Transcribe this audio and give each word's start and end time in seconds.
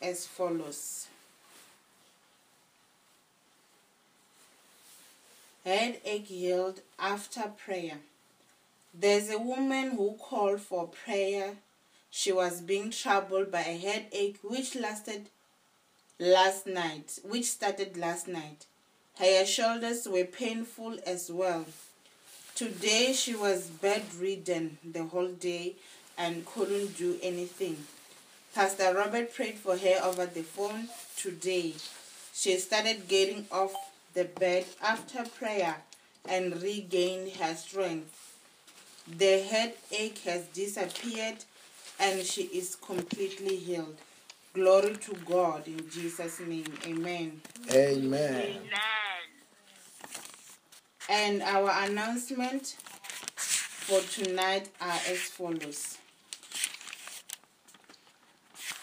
as 0.00 0.26
follows. 0.26 1.08
Headache 5.64 6.26
healed 6.26 6.80
after 6.98 7.42
prayer. 7.64 7.98
There's 8.92 9.30
a 9.30 9.38
woman 9.38 9.92
who 9.92 10.16
called 10.20 10.60
for 10.60 10.88
prayer. 10.88 11.54
She 12.10 12.32
was 12.32 12.60
being 12.60 12.90
troubled 12.90 13.50
by 13.50 13.60
a 13.60 13.78
headache 13.78 14.38
which 14.42 14.74
lasted 14.74 15.28
last 16.18 16.66
night, 16.66 17.18
which 17.22 17.46
started 17.46 17.96
last 17.96 18.28
night. 18.28 18.66
Her 19.18 19.46
shoulders 19.46 20.08
were 20.08 20.24
painful 20.24 20.98
as 21.06 21.30
well. 21.30 21.64
Today 22.54 23.12
she 23.12 23.34
was 23.34 23.68
bedridden 23.68 24.78
the 24.84 25.04
whole 25.04 25.28
day 25.28 25.76
and 26.18 26.44
couldn't 26.44 26.96
do 26.98 27.18
anything. 27.22 27.76
Pastor 28.54 28.92
Robert 28.94 29.34
prayed 29.34 29.54
for 29.54 29.78
her 29.78 30.00
over 30.04 30.26
the 30.26 30.42
phone 30.42 30.88
today. 31.16 31.72
She 32.34 32.58
started 32.58 33.08
getting 33.08 33.46
off 33.50 33.72
the 34.12 34.24
bed 34.24 34.66
after 34.82 35.24
prayer 35.24 35.76
and 36.28 36.60
regained 36.62 37.32
her 37.36 37.54
strength. 37.54 38.36
The 39.08 39.40
headache 39.40 40.18
has 40.26 40.42
disappeared 40.48 41.38
and 41.98 42.22
she 42.24 42.42
is 42.42 42.76
completely 42.76 43.56
healed. 43.56 43.96
Glory 44.52 44.96
to 44.96 45.14
God 45.24 45.66
in 45.66 45.88
Jesus' 45.88 46.40
name. 46.40 46.66
Amen. 46.86 47.40
Amen. 47.70 48.34
Amen. 48.34 48.58
And 51.08 51.42
our 51.42 51.70
announcement 51.84 52.76
for 53.34 54.00
tonight 54.00 54.68
are 54.78 55.00
as 55.08 55.20
follows. 55.20 55.96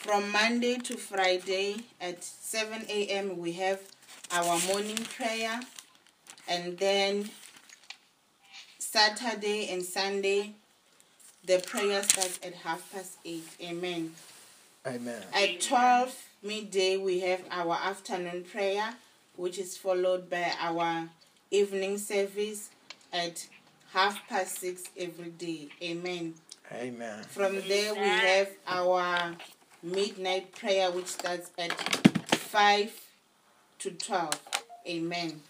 From 0.04 0.32
Monday 0.32 0.78
to 0.78 0.96
Friday 0.96 1.76
at 2.00 2.24
7 2.24 2.86
a.m., 2.88 3.38
we 3.38 3.52
have 3.52 3.82
our 4.32 4.58
morning 4.68 4.96
prayer. 4.96 5.60
And 6.48 6.78
then 6.78 7.30
Saturday 8.78 9.68
and 9.70 9.84
Sunday, 9.84 10.54
the 11.46 11.60
prayer 11.60 12.02
starts 12.04 12.40
at 12.44 12.54
half 12.54 12.90
past 12.94 13.18
8. 13.26 13.44
Amen. 13.62 14.14
Amen. 14.88 15.22
At 15.34 15.60
12 15.60 16.16
midday, 16.44 16.96
we 16.96 17.20
have 17.20 17.42
our 17.52 17.76
afternoon 17.76 18.46
prayer, 18.50 18.94
which 19.36 19.60
is 19.60 19.76
followed 19.76 20.30
by 20.30 20.54
our 20.62 21.10
evening 21.52 21.98
service 21.98 22.70
at 23.12 23.46
half 23.92 24.26
past 24.30 24.60
6 24.60 24.82
every 24.98 25.32
day. 25.32 25.68
Amen. 25.84 26.36
Amen. 26.72 27.22
From 27.24 27.56
there, 27.68 27.94
we 27.94 28.00
have 28.00 28.50
our 28.66 29.36
midnight 29.84 30.54
prayer, 30.54 30.92
which 30.92 31.08
starts 31.08 31.52
at 31.58 31.72
5 32.36 32.92
to 33.80 33.92
12. 33.92 34.40
Amen. 34.88 35.42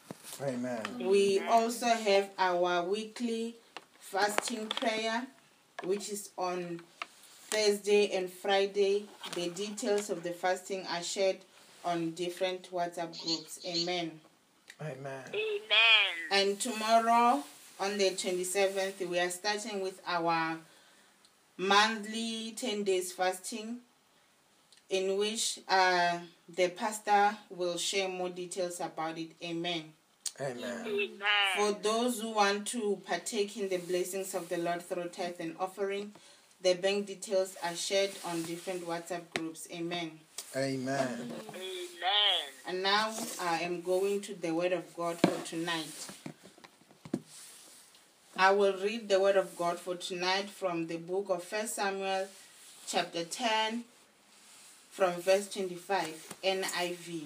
Amen. 0.42 0.82
We 1.00 1.40
also 1.42 1.88
have 1.88 2.30
our 2.38 2.84
weekly 2.84 3.56
fasting 4.00 4.68
prayer, 4.68 5.28
which 5.84 6.10
is 6.10 6.30
on 6.38 6.82
Thursday 7.50 8.12
and 8.12 8.30
Friday. 8.30 9.06
The 9.36 9.50
details 9.50 10.10
of 10.10 10.24
the 10.24 10.32
fasting 10.32 10.86
are 10.92 11.04
shared 11.04 11.38
on 11.84 12.12
different 12.12 12.72
WhatsApp 12.72 13.20
groups. 13.24 13.60
Amen. 13.66 14.20
Amen. 14.82 15.24
Amen. 15.30 16.10
And 16.32 16.60
tomorrow, 16.60 17.44
on 17.80 17.98
the 17.98 18.12
27th, 18.12 19.08
we 19.08 19.20
are 19.20 19.30
starting 19.30 19.82
with 19.82 20.00
our 20.06 20.58
monthly 21.58 22.54
10 22.56 22.84
days 22.84 23.12
fasting, 23.12 23.80
in 24.90 25.18
which 25.18 25.60
uh, 25.68 26.20
the 26.48 26.70
pastor 26.70 27.38
will 27.50 27.78
share 27.78 28.10
more 28.10 28.30
details 28.30 28.80
about 28.80 29.18
it. 29.18 29.32
Amen. 29.44 29.84
Amen. 30.42 31.06
For 31.58 31.74
those 31.74 32.22
who 32.22 32.32
want 32.32 32.66
to 32.68 33.02
partake 33.06 33.58
in 33.58 33.68
the 33.70 33.78
blessings 33.78 34.34
of 34.34 34.48
the 34.48 34.58
Lord 34.58 34.82
through 34.82 35.10
tithe 35.10 35.36
and 35.40 35.56
offering, 35.60 36.14
the 36.62 36.74
bank 36.76 37.08
details 37.08 37.56
are 37.64 37.76
shared 37.76 38.12
on 38.26 38.44
different 38.44 38.86
WhatsApp 38.88 39.22
groups. 39.36 39.68
Amen. 39.72 40.12
Amen. 40.56 41.32
Amen. 41.56 41.70
And 42.68 42.84
now 42.84 43.14
I 43.42 43.60
am 43.60 43.82
going 43.82 44.22
to 44.22 44.34
the 44.34 44.52
Word 44.52 44.72
of 44.72 44.96
God 44.96 45.18
for 45.20 45.46
tonight. 45.46 46.08
I 48.38 48.52
will 48.52 48.74
read 48.78 49.10
the 49.10 49.20
Word 49.20 49.36
of 49.36 49.58
God 49.58 49.78
for 49.80 49.96
tonight 49.96 50.50
from 50.50 50.88
the 50.88 50.98
book 50.98 51.26
of 51.30 51.52
1 51.52 51.68
Samuel, 51.68 52.28
chapter 52.88 53.26
10, 53.26 53.84
from 55.00 55.14
verse 55.22 55.48
25, 55.48 56.36
NIV. 56.44 57.22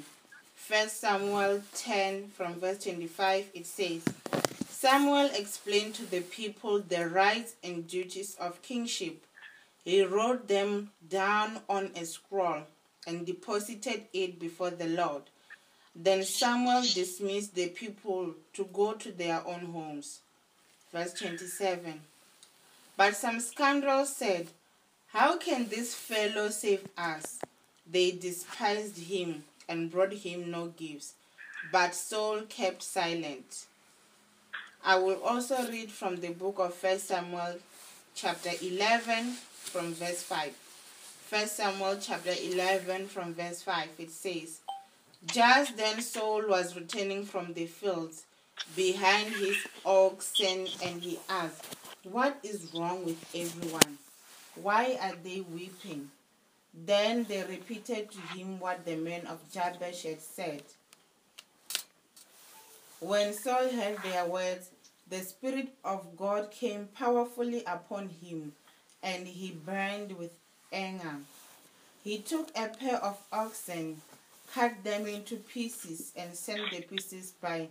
1 0.67 0.89
Samuel 0.89 1.63
10, 1.73 2.28
from 2.28 2.53
verse 2.59 2.84
25, 2.84 3.50
it 3.56 3.66
says, 3.66 4.06
Samuel 4.69 5.31
explained 5.34 5.95
to 5.95 6.06
the 6.06 6.22
people 6.22 6.81
the 6.81 7.09
rights 7.09 7.56
and 7.63 7.88
duties 7.88 8.38
of 8.39 8.61
kingship. 8.61 9.23
He 9.84 10.03
wrote 10.03 10.47
them 10.47 10.91
down 11.09 11.61
on 11.67 11.89
a 11.95 12.06
scroll 12.06 12.61
and 13.07 13.25
deposited 13.25 14.03
it 14.13 14.40
before 14.40 14.69
the 14.69 14.90
Lord. 14.90 15.23
Then 15.95 16.23
Samuel 16.25 16.84
dismissed 16.84 17.55
the 17.55 17.69
people 17.69 18.35
to 18.53 18.66
go 18.72 18.94
to 18.94 19.11
their 19.11 19.41
own 19.47 19.61
homes. 19.61 20.19
Verse 20.91 21.13
27. 21.13 22.01
But 22.95 23.16
some 23.16 23.40
scoundrels 23.40 24.16
said, 24.16 24.50
How 25.07 25.38
can 25.38 25.69
this 25.69 25.95
fellow 25.95 26.50
save 26.50 26.88
us? 26.95 27.40
They 27.89 28.11
despised 28.11 28.97
him 28.97 29.44
and 29.67 29.91
brought 29.91 30.13
him 30.13 30.51
no 30.51 30.67
gifts. 30.67 31.13
But 31.71 31.95
Saul 31.95 32.41
kept 32.49 32.83
silent. 32.83 33.66
I 34.85 34.97
will 34.97 35.21
also 35.23 35.67
read 35.69 35.91
from 35.91 36.17
the 36.17 36.29
book 36.29 36.59
of 36.59 36.81
1 36.81 36.99
Samuel, 36.99 37.55
chapter 38.16 38.51
11, 38.61 39.31
from 39.31 39.93
verse 39.93 40.22
5. 40.23 40.53
1 41.29 41.47
Samuel 41.47 41.97
chapter 42.01 42.33
11, 42.38 43.07
from 43.07 43.33
verse 43.33 43.61
5, 43.61 43.88
it 43.97 44.11
says, 44.11 44.59
Just 45.25 45.77
then 45.77 46.01
Saul 46.01 46.47
was 46.49 46.75
returning 46.75 47.25
from 47.25 47.53
the 47.53 47.66
fields 47.66 48.23
behind 48.75 49.33
his 49.33 49.57
oxen, 49.85 50.67
and 50.83 51.01
he 51.01 51.17
asked, 51.29 51.75
What 52.03 52.38
is 52.43 52.73
wrong 52.73 53.05
with 53.05 53.23
everyone? 53.33 53.97
Why 54.55 54.97
are 55.01 55.16
they 55.23 55.41
weeping? 55.41 56.11
Then 56.73 57.25
they 57.25 57.44
repeated 57.44 58.11
to 58.11 58.19
him 58.35 58.59
what 58.59 58.85
the 58.85 58.95
men 58.95 59.28
of 59.28 59.39
Jabesh 59.51 60.03
had 60.03 60.22
said. 60.22 60.63
When 63.00 63.34
Saul 63.34 63.69
heard 63.69 63.97
their 64.01 64.25
words, 64.25 64.69
the 65.09 65.19
Spirit 65.19 65.69
of 65.84 66.17
God 66.17 66.50
came 66.50 66.88
powerfully 66.88 67.63
upon 67.67 68.09
him, 68.09 68.53
and 69.03 69.28
he 69.28 69.51
burned 69.51 70.13
with 70.17 70.31
anger. 70.72 71.17
He 72.03 72.17
took 72.19 72.50
a 72.57 72.69
pair 72.69 72.95
of 72.95 73.17
oxen, 73.31 74.01
cut 74.53 74.84
them 74.84 75.05
into 75.05 75.35
pieces, 75.35 76.11
and 76.16 76.34
sent 76.35 76.72
the 76.72 76.81
pieces 76.81 77.31
by 77.31 77.67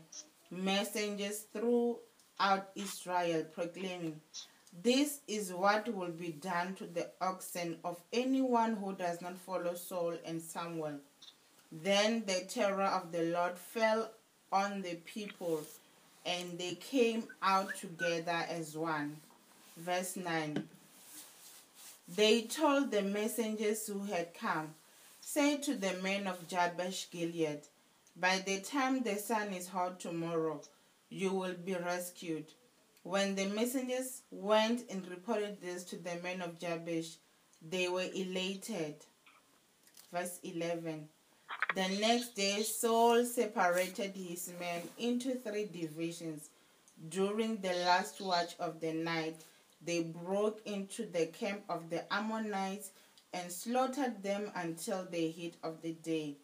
messengers 0.50 1.44
throughout 1.52 2.68
Israel, 2.76 3.44
proclaiming, 3.54 4.20
This 4.80 5.20
is 5.28 5.52
what 5.52 5.94
will 5.94 6.10
be 6.10 6.30
done 6.30 6.74
to 6.76 6.86
the 6.86 7.10
oxen 7.20 7.76
of 7.84 8.00
anyone 8.12 8.76
who 8.76 8.94
does 8.94 9.20
not 9.20 9.36
follow 9.36 9.74
Saul 9.74 10.14
and 10.24 10.40
Samuel. 10.40 10.98
Then 11.70 12.24
the 12.26 12.44
terror 12.48 12.84
of 12.84 13.12
the 13.12 13.22
Lord 13.22 13.58
fell 13.58 14.10
on 14.50 14.82
the 14.82 14.94
people, 14.94 15.62
and 16.24 16.58
they 16.58 16.74
came 16.74 17.24
out 17.42 17.76
together 17.76 18.44
as 18.48 18.76
one. 18.76 19.18
Verse 19.76 20.16
9 20.16 20.68
They 22.08 22.42
told 22.42 22.90
the 22.90 23.02
messengers 23.02 23.86
who 23.86 24.04
had 24.04 24.34
come, 24.34 24.74
Say 25.20 25.58
to 25.58 25.74
the 25.74 25.94
men 26.02 26.26
of 26.26 26.48
Jabesh 26.48 27.10
Gilead, 27.10 27.60
By 28.16 28.38
the 28.38 28.60
time 28.60 29.02
the 29.02 29.16
sun 29.16 29.52
is 29.52 29.68
hot 29.68 30.00
tomorrow, 30.00 30.60
you 31.08 31.32
will 31.32 31.54
be 31.54 31.74
rescued. 31.74 32.46
When 33.04 33.34
the 33.34 33.46
messengers 33.46 34.22
went 34.30 34.88
and 34.88 35.06
reported 35.08 35.60
this 35.60 35.82
to 35.84 35.96
the 35.96 36.16
men 36.22 36.40
of 36.40 36.60
Jabesh, 36.60 37.16
they 37.60 37.88
were 37.88 38.08
elated. 38.14 38.94
Verse 40.12 40.38
11 40.44 41.08
The 41.74 41.88
next 42.00 42.36
day, 42.36 42.62
Saul 42.62 43.24
separated 43.24 44.14
his 44.14 44.52
men 44.60 44.82
into 44.98 45.34
three 45.34 45.64
divisions. 45.64 46.50
During 47.08 47.56
the 47.56 47.72
last 47.84 48.20
watch 48.20 48.54
of 48.60 48.80
the 48.80 48.92
night, 48.92 49.42
they 49.84 50.04
broke 50.04 50.60
into 50.64 51.04
the 51.04 51.26
camp 51.26 51.62
of 51.68 51.90
the 51.90 52.04
Ammonites 52.12 52.92
and 53.32 53.50
slaughtered 53.50 54.22
them 54.22 54.52
until 54.54 55.04
the 55.06 55.28
heat 55.28 55.54
of 55.64 55.82
the 55.82 55.92
day. 55.92 56.36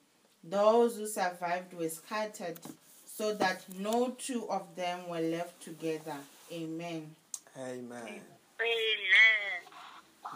Those 0.43 0.97
who 0.97 1.07
survived 1.07 1.73
were 1.75 1.89
scattered, 1.89 2.59
so 3.07 3.33
that 3.35 3.63
no 3.79 4.11
two 4.19 4.51
of 4.51 4.75
them 4.75 5.09
were 5.09 5.21
left 5.21 5.63
together. 5.63 6.17
Amen. 6.53 7.15
Amen. 7.57 8.03
Amen. 8.03 8.21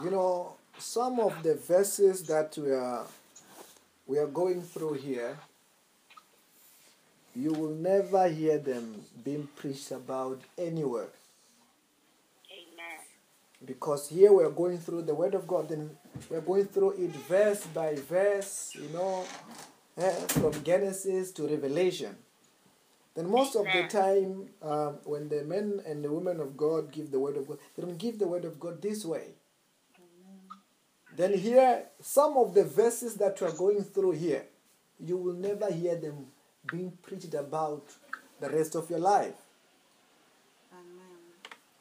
You 0.03 0.11
know, 0.11 0.55
some 0.79 1.21
of 1.21 1.43
the 1.43 1.55
verses 1.55 2.23
that 2.25 2.57
we 2.59 2.71
are 2.71 3.07
we 4.07 4.19
are 4.19 4.27
going 4.27 4.61
through 4.63 4.95
here, 4.95 5.39
you 7.35 7.53
will 7.53 7.75
never 7.75 8.29
hear 8.29 8.59
them 8.59 9.03
being 9.25 9.49
preached 9.57 9.91
about 9.93 10.41
anywhere. 10.59 11.09
Amen. 12.51 12.99
Because 13.65 14.09
here 14.09 14.33
we 14.33 14.45
are 14.45 14.51
going 14.51 14.79
through 14.79 15.03
the 15.03 15.15
Word 15.15 15.35
of 15.35 15.47
God, 15.47 15.71
and 15.71 15.97
we 16.29 16.37
are 16.37 16.43
going 16.43 16.67
through 16.67 16.91
it 16.93 17.11
verse 17.29 17.65
by 17.69 17.95
verse, 17.95 18.75
you 18.75 18.89
know, 18.93 19.25
eh, 19.97 20.11
from 20.29 20.63
Genesis 20.63 21.33
to 21.33 21.47
Revelation. 21.47 22.15
Then 23.15 23.31
most 23.31 23.57
of 23.57 23.65
the 23.67 23.89
time, 23.89 24.49
um, 24.63 24.99
when 25.05 25.29
the 25.29 25.43
men 25.45 25.83
and 25.87 26.03
the 26.03 26.11
women 26.11 26.41
of 26.41 26.57
God 26.57 26.91
give 26.93 27.11
the 27.11 27.19
Word 27.19 27.37
of 27.37 27.47
God, 27.47 27.59
they 27.77 27.83
don't 27.83 27.99
give 27.99 28.19
the 28.19 28.27
Word 28.27 28.45
of 28.45 28.59
God 28.59 28.81
this 28.81 29.05
way. 29.05 29.35
Then 31.15 31.35
here, 31.35 31.85
some 32.01 32.39
of 32.39 32.55
the 32.55 32.65
verses 32.65 33.17
that 33.17 33.39
we 33.41 33.47
are 33.47 33.53
going 33.53 33.85
through 33.85 34.13
here, 34.13 34.45
you 34.99 35.19
will 35.19 35.35
never 35.35 35.71
hear 35.71 35.95
them 35.97 36.27
being 36.71 36.93
preached 37.03 37.35
about 37.35 37.85
the 38.41 38.49
rest 38.49 38.75
of 38.77 38.89
your 38.89 38.99
life. 39.01 39.35
Amen. 40.73 41.19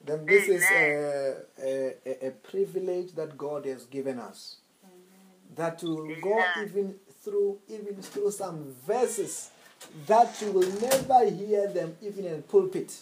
Then 0.05 0.25
this 0.25 0.49
is 0.49 0.63
a, 0.69 1.35
a, 1.63 2.27
a- 2.27 2.31
privilege 2.31 3.13
that 3.13 3.37
God 3.37 3.65
has 3.65 3.85
given 3.85 4.19
us. 4.19 4.57
That 5.55 5.81
you 5.83 5.89
will 5.95 6.15
go 6.21 6.43
even 6.61 6.95
through 7.23 7.59
even 7.69 8.01
through 8.01 8.31
some 8.31 8.73
verses 8.85 9.50
that 10.07 10.41
you 10.41 10.51
will 10.51 10.71
never 10.79 11.29
hear 11.29 11.67
them 11.67 11.95
even 12.01 12.25
in 12.25 12.41
pulpit. 12.43 12.93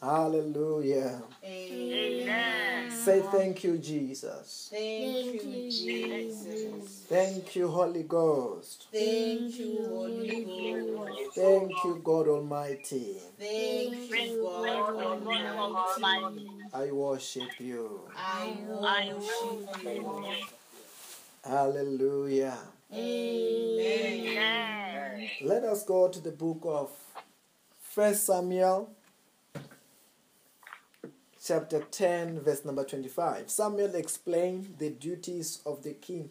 Hallelujah. 0.00 1.20
Amen. 1.44 2.90
Say 2.90 3.20
thank 3.30 3.64
you, 3.64 3.76
Jesus. 3.76 4.68
Thank 4.70 5.44
you, 5.44 5.70
Jesus. 5.70 7.04
Thank 7.06 7.54
you, 7.54 7.68
Holy 7.68 8.04
Ghost. 8.04 8.86
Thank 8.90 9.58
you, 9.58 9.84
Holy 9.88 10.44
Ghost. 10.44 11.34
Thank 11.34 11.84
you, 11.84 12.00
God 12.02 12.28
Almighty. 12.28 13.16
Thank 13.38 14.10
you, 14.10 14.38
God 14.42 14.96
Almighty. 14.96 15.46
Almighty. 15.46 16.48
I 16.72 16.90
worship 16.92 17.60
you. 17.60 18.00
I 18.16 18.56
I 18.82 19.12
worship 19.14 19.84
you. 19.84 20.24
Hallelujah. 21.44 22.58
Let 22.92 22.98
us 25.62 25.84
go 25.84 26.08
to 26.08 26.20
the 26.20 26.32
book 26.32 26.62
of 26.64 26.90
First 27.78 28.26
Samuel, 28.26 28.90
chapter 31.40 31.84
10, 31.88 32.40
verse 32.40 32.64
number 32.64 32.82
25. 32.82 33.48
Samuel 33.48 33.94
explained 33.94 34.74
the 34.78 34.90
duties 34.90 35.62
of 35.64 35.84
the 35.84 35.92
king. 35.92 36.30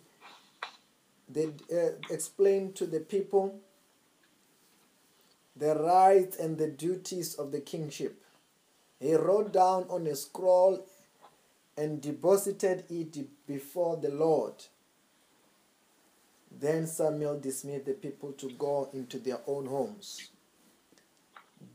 They 1.30 1.54
uh, 1.72 1.92
explained 2.10 2.76
to 2.76 2.86
the 2.86 3.00
people 3.00 3.62
the 5.56 5.76
rights 5.76 6.36
and 6.38 6.58
the 6.58 6.68
duties 6.68 7.36
of 7.36 7.54
the 7.54 7.62
kingship. 7.62 8.22
He 9.00 9.16
wrote 9.16 9.54
down 9.54 9.86
on 9.90 10.08
a 10.08 10.16
scroll 10.16 10.86
and 11.78 12.02
deposited 12.02 12.84
it 12.90 13.48
before 13.48 13.96
the 13.96 14.12
Lord. 14.12 14.56
Then 16.52 16.88
Samuel 16.88 17.40
dismissed 17.40 17.86
the 17.86 17.94
people 17.94 18.34
to 18.34 18.50
go 18.52 18.90
into 18.94 19.20
their 19.20 19.40
own 19.48 19.66
homes. 19.66 20.30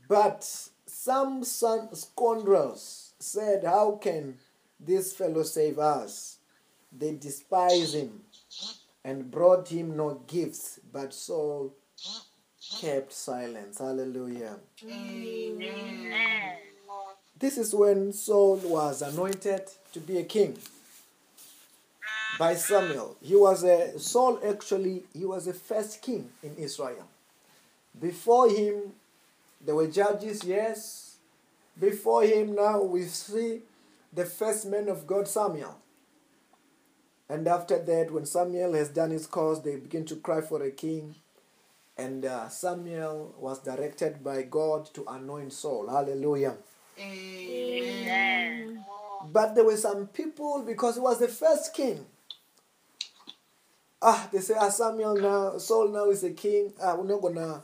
But 0.07 0.43
some 0.85 1.43
scoundrels 1.43 3.13
said, 3.19 3.63
How 3.63 3.99
can 4.01 4.37
this 4.79 5.13
fellow 5.13 5.43
save 5.43 5.79
us? 5.79 6.37
They 6.91 7.15
despised 7.15 7.95
him 7.95 8.21
and 9.03 9.29
brought 9.31 9.69
him 9.69 9.97
no 9.97 10.21
gifts, 10.27 10.79
but 10.91 11.13
Saul 11.13 11.73
kept 12.79 13.13
silence. 13.13 13.79
Hallelujah. 13.79 14.57
Amen. 14.83 16.57
This 17.37 17.57
is 17.57 17.73
when 17.75 18.13
Saul 18.13 18.57
was 18.57 19.01
anointed 19.01 19.63
to 19.93 19.99
be 19.99 20.17
a 20.17 20.23
king 20.23 20.57
by 22.37 22.55
Samuel. 22.55 23.17
He 23.21 23.35
was 23.35 23.63
a 23.63 23.97
Saul 23.99 24.39
actually 24.45 25.03
he 25.13 25.25
was 25.25 25.45
the 25.45 25.53
first 25.53 26.01
king 26.01 26.29
in 26.43 26.55
Israel. 26.55 27.07
Before 27.99 28.49
him 28.49 28.93
there 29.65 29.75
were 29.75 29.87
judges, 29.87 30.43
yes. 30.43 31.17
Before 31.79 32.23
him 32.23 32.55
now 32.55 32.81
we 32.81 33.03
see 33.03 33.61
the 34.13 34.25
first 34.25 34.65
man 34.65 34.89
of 34.89 35.07
God 35.07 35.27
Samuel. 35.27 35.77
And 37.29 37.47
after 37.47 37.81
that 37.81 38.11
when 38.11 38.25
Samuel 38.25 38.73
has 38.73 38.89
done 38.89 39.11
his 39.11 39.27
course 39.27 39.59
they 39.59 39.75
begin 39.77 40.05
to 40.05 40.15
cry 40.17 40.41
for 40.41 40.61
a 40.63 40.71
king. 40.71 41.15
And 41.97 42.25
uh, 42.25 42.49
Samuel 42.49 43.33
was 43.39 43.59
directed 43.59 44.21
by 44.21 44.41
God 44.43 44.93
to 44.95 45.05
anoint 45.07 45.53
Saul. 45.53 45.87
Hallelujah. 45.89 46.57
Amen. 46.99 48.83
But 49.31 49.55
there 49.55 49.63
were 49.63 49.77
some 49.77 50.07
people 50.07 50.61
because 50.61 50.95
he 50.95 51.01
was 51.01 51.19
the 51.19 51.29
first 51.29 51.73
king. 51.73 52.05
Ah, 54.01 54.29
they 54.31 54.39
say, 54.39 54.55
ah, 54.59 54.69
Samuel 54.69 55.15
now, 55.15 55.57
Saul 55.57 55.89
now 55.89 56.09
is 56.09 56.23
a 56.23 56.31
king. 56.31 56.73
Ah, 56.81 56.95
we're 56.95 57.07
not 57.07 57.21
gonna. 57.21 57.63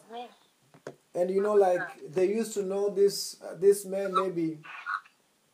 And 1.14 1.30
you 1.30 1.42
know, 1.42 1.54
like 1.54 1.82
they 2.14 2.28
used 2.28 2.54
to 2.54 2.64
know 2.64 2.90
this 2.90 3.38
uh, 3.44 3.56
this 3.56 3.86
man 3.86 4.14
maybe 4.14 4.60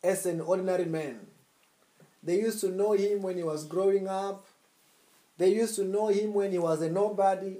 as 0.03 0.25
an 0.25 0.41
ordinary 0.41 0.85
man. 0.85 1.19
They 2.23 2.39
used 2.39 2.59
to 2.61 2.69
know 2.69 2.93
him 2.93 3.21
when 3.21 3.37
he 3.37 3.43
was 3.43 3.65
growing 3.65 4.07
up. 4.07 4.45
They 5.37 5.53
used 5.53 5.75
to 5.75 5.83
know 5.83 6.07
him 6.07 6.33
when 6.33 6.51
he 6.51 6.59
was 6.59 6.81
a 6.81 6.89
nobody. 6.89 7.57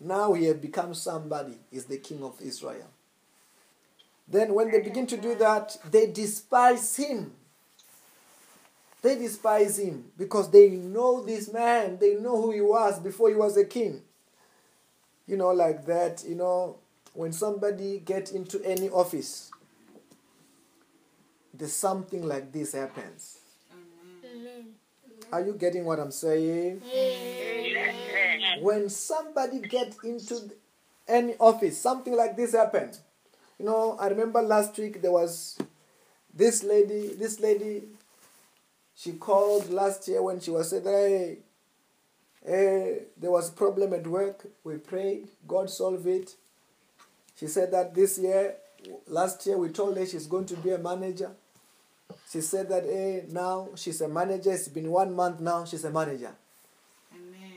Now 0.00 0.32
he 0.32 0.44
had 0.44 0.60
become 0.60 0.92
somebody. 0.94 1.58
Is 1.70 1.84
the 1.86 1.98
king 1.98 2.22
of 2.22 2.40
Israel. 2.40 2.90
Then 4.28 4.54
when 4.54 4.70
they 4.72 4.80
begin 4.80 5.06
to 5.08 5.16
do 5.16 5.36
that, 5.36 5.76
they 5.90 6.06
despise 6.08 6.96
him. 6.96 7.32
They 9.02 9.16
despise 9.16 9.78
him 9.78 10.04
because 10.16 10.50
they 10.50 10.70
know 10.70 11.24
this 11.24 11.52
man. 11.52 11.98
They 11.98 12.14
know 12.16 12.40
who 12.40 12.50
he 12.52 12.60
was 12.60 12.98
before 12.98 13.28
he 13.28 13.34
was 13.34 13.56
a 13.56 13.64
king. 13.64 14.02
You 15.26 15.36
know, 15.36 15.50
like 15.50 15.86
that, 15.86 16.24
you 16.26 16.34
know, 16.34 16.76
when 17.12 17.32
somebody 17.32 18.00
get 18.04 18.32
into 18.32 18.62
any 18.64 18.88
office, 18.90 19.50
there's 21.54 21.72
something 21.72 22.26
like 22.26 22.52
this 22.52 22.72
happens. 22.72 23.38
Are 25.32 25.40
you 25.40 25.54
getting 25.54 25.84
what 25.84 25.98
I'm 25.98 26.10
saying? 26.12 26.82
When 28.60 28.88
somebody 28.88 29.60
get 29.60 29.96
into 30.04 30.50
any 31.08 31.34
office, 31.38 31.80
something 31.80 32.14
like 32.14 32.36
this 32.36 32.52
happened. 32.52 32.98
You 33.58 33.66
know, 33.66 33.96
I 33.98 34.08
remember 34.08 34.42
last 34.42 34.76
week 34.78 35.00
there 35.02 35.12
was 35.12 35.58
this 36.34 36.62
lady, 36.62 37.14
this 37.14 37.40
lady, 37.40 37.84
she 38.96 39.12
called 39.12 39.70
last 39.70 40.08
year 40.08 40.22
when 40.22 40.40
she 40.40 40.50
was 40.50 40.70
said, 40.70 40.84
hey, 40.84 41.38
hey, 42.44 43.02
there 43.16 43.30
was 43.30 43.50
a 43.50 43.52
problem 43.52 43.92
at 43.92 44.06
work. 44.06 44.46
We 44.64 44.78
prayed, 44.78 45.28
God 45.46 45.68
solved 45.68 46.06
it. 46.06 46.34
She 47.38 47.46
said 47.46 47.70
that 47.72 47.94
this 47.94 48.18
year, 48.18 48.54
last 49.06 49.46
year 49.46 49.58
we 49.58 49.68
told 49.68 49.98
her 49.98 50.06
she's 50.06 50.26
going 50.26 50.46
to 50.46 50.56
be 50.56 50.70
a 50.70 50.78
manager. 50.78 51.30
She 52.30 52.40
said 52.40 52.70
that 52.70 52.84
hey, 52.84 53.24
now 53.28 53.68
she's 53.74 54.00
a 54.00 54.08
manager. 54.08 54.52
It's 54.52 54.68
been 54.68 54.90
one 54.90 55.14
month 55.14 55.40
now, 55.40 55.66
she's 55.66 55.84
a 55.84 55.90
manager. 55.90 56.32
Amen. 57.14 57.50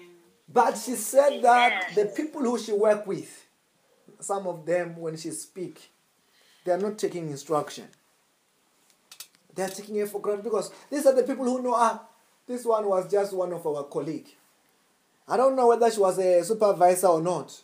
But 0.52 0.78
she 0.78 0.96
said 0.96 1.42
that 1.42 1.96
the 1.96 2.06
people 2.06 2.42
who 2.42 2.60
she 2.60 2.74
work 2.74 3.08
with, 3.08 3.46
some 4.20 4.46
of 4.46 4.66
them 4.66 4.98
when 4.98 5.16
she 5.16 5.32
speak, 5.32 5.90
they 6.66 6.74
are 6.74 6.78
not 6.78 6.98
taking 6.98 7.30
instruction. 7.30 7.88
They 9.60 9.66
are 9.66 9.70
taking 9.70 9.98
it 9.98 10.08
for 10.08 10.22
granted 10.22 10.46
because 10.46 10.72
these 10.90 11.06
are 11.06 11.14
the 11.14 11.24
people 11.24 11.44
who 11.44 11.62
know 11.62 11.74
ah, 11.76 12.02
this 12.48 12.64
one 12.64 12.88
was 12.88 13.12
just 13.12 13.34
one 13.34 13.52
of 13.52 13.68
our 13.68 13.84
colleague. 13.84 14.30
I 15.28 15.36
don't 15.36 15.58
know 15.58 15.68
whether 15.68 15.92
she 15.92 16.00
was 16.00 16.18
a 16.18 16.42
supervisor 16.46 17.08
or 17.08 17.22
not. 17.22 17.62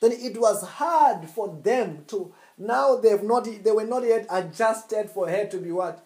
Then 0.00 0.12
it 0.12 0.40
was 0.40 0.62
hard 0.62 1.28
for 1.28 1.58
them 1.64 2.04
to 2.06 2.32
now 2.56 2.94
they've 2.94 3.24
not 3.24 3.48
they 3.64 3.72
were 3.72 3.86
not 3.86 4.04
yet 4.04 4.28
adjusted 4.30 5.10
for 5.10 5.28
her 5.28 5.46
to 5.46 5.58
be 5.58 5.72
what? 5.72 6.04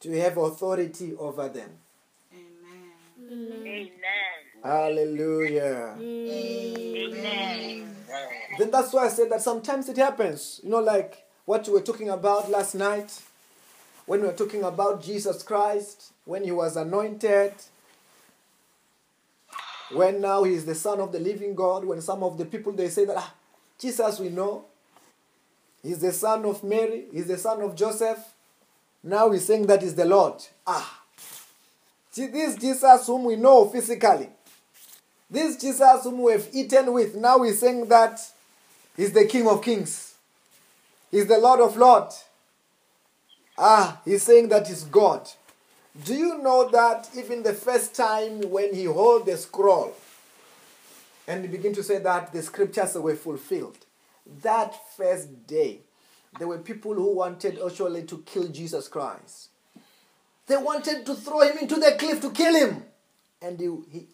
To 0.00 0.10
have 0.20 0.36
authority 0.36 1.14
over 1.18 1.48
them. 1.48 1.70
Amen. 2.34 2.92
Amen. 3.32 3.88
Hallelujah. 4.62 5.96
Amen. 5.98 7.96
Then 8.58 8.70
that's 8.70 8.92
why 8.92 9.06
I 9.06 9.08
said 9.08 9.30
that 9.30 9.40
sometimes 9.40 9.88
it 9.88 9.96
happens. 9.96 10.60
You 10.62 10.68
know, 10.68 10.80
like 10.80 11.24
what 11.46 11.66
you 11.66 11.72
were 11.72 11.80
talking 11.80 12.10
about 12.10 12.50
last 12.50 12.74
night, 12.74 13.18
when 14.06 14.22
we 14.22 14.28
are 14.28 14.32
talking 14.32 14.64
about 14.64 15.02
Jesus 15.02 15.42
Christ, 15.42 16.12
when 16.24 16.44
he 16.44 16.52
was 16.52 16.76
anointed, 16.76 17.52
when 19.92 20.20
now 20.20 20.42
he 20.44 20.54
is 20.54 20.64
the 20.64 20.74
Son 20.74 21.00
of 21.00 21.12
the 21.12 21.20
living 21.20 21.54
God, 21.54 21.84
when 21.84 22.00
some 22.00 22.22
of 22.22 22.38
the 22.38 22.44
people 22.44 22.72
they 22.72 22.88
say 22.88 23.04
that 23.04 23.16
ah, 23.16 23.34
Jesus 23.78 24.20
we 24.20 24.28
know, 24.28 24.64
he's 25.82 25.98
the 25.98 26.12
son 26.12 26.44
of 26.44 26.62
Mary, 26.62 27.06
he's 27.12 27.26
the 27.26 27.36
son 27.36 27.60
of 27.62 27.74
Joseph. 27.74 28.18
Now 29.02 29.30
he's 29.30 29.44
saying 29.44 29.66
that 29.66 29.82
is 29.82 29.94
the 29.96 30.04
Lord. 30.04 30.34
Ah, 30.66 31.02
see 32.10 32.28
this 32.28 32.56
Jesus 32.56 33.06
whom 33.06 33.24
we 33.24 33.36
know 33.36 33.68
physically, 33.68 34.28
This 35.28 35.56
Jesus 35.56 36.04
whom 36.04 36.22
we 36.22 36.32
have 36.32 36.48
eaten 36.52 36.92
with, 36.92 37.16
now 37.16 37.42
he's 37.42 37.58
saying 37.58 37.88
that 37.88 38.20
he's 38.96 39.12
the 39.12 39.24
King 39.24 39.48
of 39.48 39.62
Kings. 39.62 40.14
He's 41.10 41.26
the 41.26 41.38
Lord 41.38 41.60
of 41.60 41.76
Lords. 41.76 42.24
Ah, 43.58 44.00
he's 44.04 44.22
saying 44.22 44.48
that 44.48 44.66
he's 44.66 44.84
God. 44.84 45.28
Do 46.04 46.14
you 46.14 46.38
know 46.38 46.68
that 46.70 47.10
even 47.16 47.42
the 47.42 47.52
first 47.52 47.94
time 47.94 48.40
when 48.50 48.74
he 48.74 48.84
held 48.84 49.26
the 49.26 49.36
scroll 49.36 49.94
and 51.28 51.42
he 51.42 51.48
began 51.48 51.74
to 51.74 51.82
say 51.82 51.98
that 51.98 52.32
the 52.32 52.42
scriptures 52.42 52.94
were 52.94 53.14
fulfilled, 53.14 53.78
that 54.42 54.74
first 54.96 55.46
day, 55.46 55.80
there 56.38 56.48
were 56.48 56.58
people 56.58 56.94
who 56.94 57.14
wanted 57.14 57.58
actually 57.64 58.04
to 58.04 58.22
kill 58.24 58.48
Jesus 58.48 58.88
Christ. 58.88 59.50
They 60.46 60.56
wanted 60.56 61.04
to 61.06 61.14
throw 61.14 61.40
him 61.40 61.58
into 61.58 61.76
the 61.76 61.94
cliff 61.98 62.20
to 62.22 62.30
kill 62.30 62.54
him. 62.54 62.84
And 63.40 63.60
he, 63.60 63.68
he, 63.90 64.06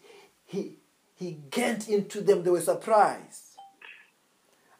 he, 0.46 0.72
he 1.14 1.38
gained 1.50 1.88
into 1.88 2.20
them. 2.20 2.42
They 2.42 2.50
were 2.50 2.60
surprised. 2.60 3.47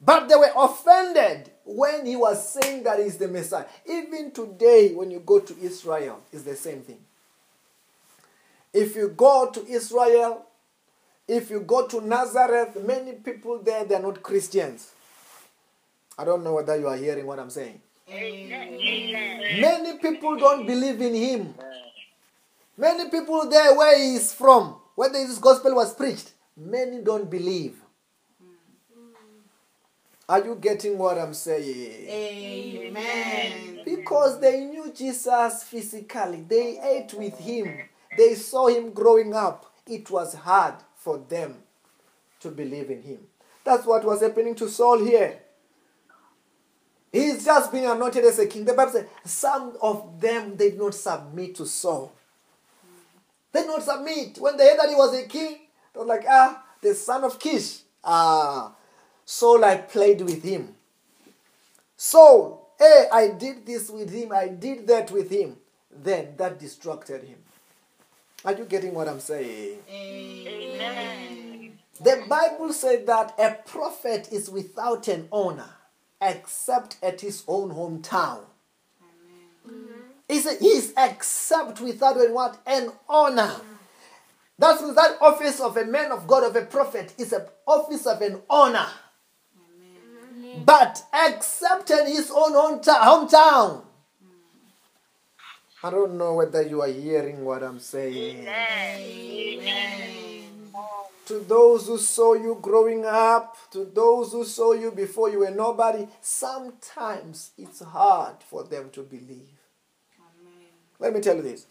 But 0.00 0.28
they 0.28 0.37
were 0.37 0.52
offended 0.57 1.50
when 1.64 2.07
he 2.07 2.17
was 2.17 2.52
saying 2.52 2.85
that 2.85 3.00
he's 3.00 3.19
the 3.19 3.28
Messiah. 3.28 3.67
Even 3.87 4.31
today, 4.31 4.95
when 4.95 5.11
you 5.11 5.21
go 5.21 5.40
to 5.40 5.59
Israel, 5.61 6.21
it's 6.33 6.45
the 6.45 6.57
same 6.57 6.83
thing. 6.83 6.99
If 8.73 8.95
you 8.95 9.09
go 9.09 9.50
to 9.50 9.67
Israel, 9.67 10.47
if 11.26 11.50
you 11.50 11.61
go 11.61 11.87
to 11.88 12.00
Nazareth, 12.00 12.76
many 12.85 13.12
people 13.12 13.59
there, 13.62 13.85
they're 13.85 14.00
not 14.00 14.23
Christians. 14.23 14.93
I 16.17 16.25
don't 16.25 16.43
know 16.45 16.55
whether 16.55 16.78
you 16.78 16.88
are 16.88 16.97
hearing 16.97 17.26
what 17.26 17.38
I'm 17.38 17.50
saying. 17.50 17.81
Amen. 18.11 19.61
Many 19.61 19.99
people 19.99 20.37
don't 20.37 20.67
believe 20.67 21.00
in 21.00 21.14
him. 21.14 21.55
Many 22.76 23.11
people 23.11 23.49
there 23.49 23.75
where 23.76 23.99
he 23.99 24.14
is 24.14 24.33
from, 24.33 24.76
where 24.95 25.11
this 25.11 25.38
gospel 25.38 25.75
was 25.75 25.93
preached, 25.95 26.33
many 26.57 27.02
don't 27.02 27.28
believe. 27.28 27.76
Are 30.28 30.44
you 30.44 30.56
getting 30.56 30.99
what 30.99 31.16
I'm 31.16 31.32
saying? 31.32 32.06
Amen. 32.08 33.80
Because 33.85 34.38
they 34.40 34.61
knew 34.61 34.92
Jesus 34.92 35.62
physically, 35.62 36.44
they 36.47 36.78
ate 36.82 37.14
with 37.14 37.38
him, 37.38 37.78
they 38.16 38.35
saw 38.35 38.66
him 38.68 38.90
growing 38.92 39.32
up. 39.32 39.73
It 39.87 40.11
was 40.11 40.35
hard 40.35 40.75
for 40.97 41.16
them 41.18 41.56
to 42.40 42.50
believe 42.50 42.90
in 42.90 43.00
him. 43.02 43.20
That's 43.64 43.87
what 43.87 44.04
was 44.04 44.20
happening 44.20 44.54
to 44.56 44.68
Saul 44.68 44.99
here. 45.02 45.38
He's 47.11 47.42
just 47.44 47.73
being 47.73 47.87
anointed 47.87 48.23
as 48.25 48.38
a 48.38 48.47
king. 48.47 48.66
The 48.66 48.75
Bible 48.75 48.92
says 48.92 49.06
some 49.25 49.78
of 49.80 50.20
them 50.20 50.56
they 50.56 50.70
did 50.70 50.78
not 50.78 50.94
submit 50.94 51.54
to 51.54 51.64
Saul. 51.64 52.12
They 53.52 53.61
did 53.61 53.68
not 53.68 53.82
submit. 53.82 54.37
When 54.38 54.58
they 54.58 54.68
heard 54.68 54.78
that 54.78 54.90
he 54.90 54.94
was 54.94 55.14
a 55.14 55.26
king, 55.26 55.56
they 55.94 56.00
were 56.00 56.04
like, 56.04 56.25
ah, 56.28 56.62
the 56.82 56.94
son 56.94 57.25
of 57.25 57.38
Kish. 57.38 57.80
Ah, 58.04 58.75
Saul 59.30 59.62
I 59.62 59.76
played 59.76 60.23
with 60.23 60.42
him. 60.42 60.75
Saul, 61.99 62.73
hey, 62.78 63.08
I 63.12 63.28
did 63.28 63.66
this 63.66 63.90
with 63.90 64.08
him, 64.08 64.32
I 64.32 64.49
did 64.49 64.87
that 64.87 65.11
with 65.11 65.28
him. 65.28 65.58
Then 65.94 66.32
that 66.38 66.58
distracted 66.58 67.25
him. 67.25 67.37
Are 68.42 68.54
you 68.54 68.64
getting 68.64 68.94
what 68.94 69.06
I'm 69.06 69.20
saying? 69.20 69.80
Amen. 69.90 71.78
The 72.00 72.25
Bible 72.26 72.73
said 72.73 73.06
that 73.06 73.35
a 73.38 73.58
prophet 73.68 74.30
is 74.32 74.49
without 74.49 75.08
an 75.08 75.28
honor 75.30 75.75
except 76.23 76.97
at 77.02 77.20
his 77.20 77.44
own 77.47 77.75
hometown. 77.75 78.40
He 80.26 80.38
said 80.38 80.56
he 80.58 80.68
is 80.68 80.94
except 80.97 81.82
without 81.82 82.16
an 82.16 82.32
what? 82.32 82.62
An 82.66 82.92
honor. 83.06 83.56
That's 84.58 84.80
that 84.94 85.18
office 85.20 85.61
of 85.61 85.76
a 85.76 85.85
man 85.85 86.12
of 86.12 86.26
God, 86.26 86.44
of 86.44 86.56
a 86.56 86.64
prophet, 86.64 87.12
is 87.18 87.35
an 87.35 87.42
office 87.66 88.06
of 88.06 88.23
an 88.23 88.40
honor. 88.49 88.88
But 90.65 91.05
except 91.15 91.91
in 91.91 92.07
his 92.07 92.31
own 92.31 92.53
hometown. 92.53 93.83
I 95.83 95.91
don't 95.91 96.19
know 96.19 96.35
whether 96.35 96.62
you 96.62 96.83
are 96.83 96.88
hearing 96.88 97.45
what 97.45 97.62
I'm 97.62 97.79
saying. 97.79 98.49
To 101.27 101.38
those 101.41 101.87
who 101.87 101.99
saw 101.99 102.35
you 102.35 102.59
growing 102.61 103.05
up, 103.05 103.57
to 103.71 103.85
those 103.85 104.33
who 104.33 104.45
saw 104.45 104.73
you 104.73 104.91
before 104.91 105.29
you 105.31 105.41
were 105.41 105.50
nobody, 105.50 106.09
sometimes 106.21 107.50
it's 107.57 107.81
hard 107.81 108.37
for 108.43 108.65
them 108.65 108.91
to 108.91 109.03
believe. 109.03 109.50
Let 110.99 111.12
me 111.12 111.21
tell 111.21 111.37
you 111.37 111.43
this. 111.43 111.67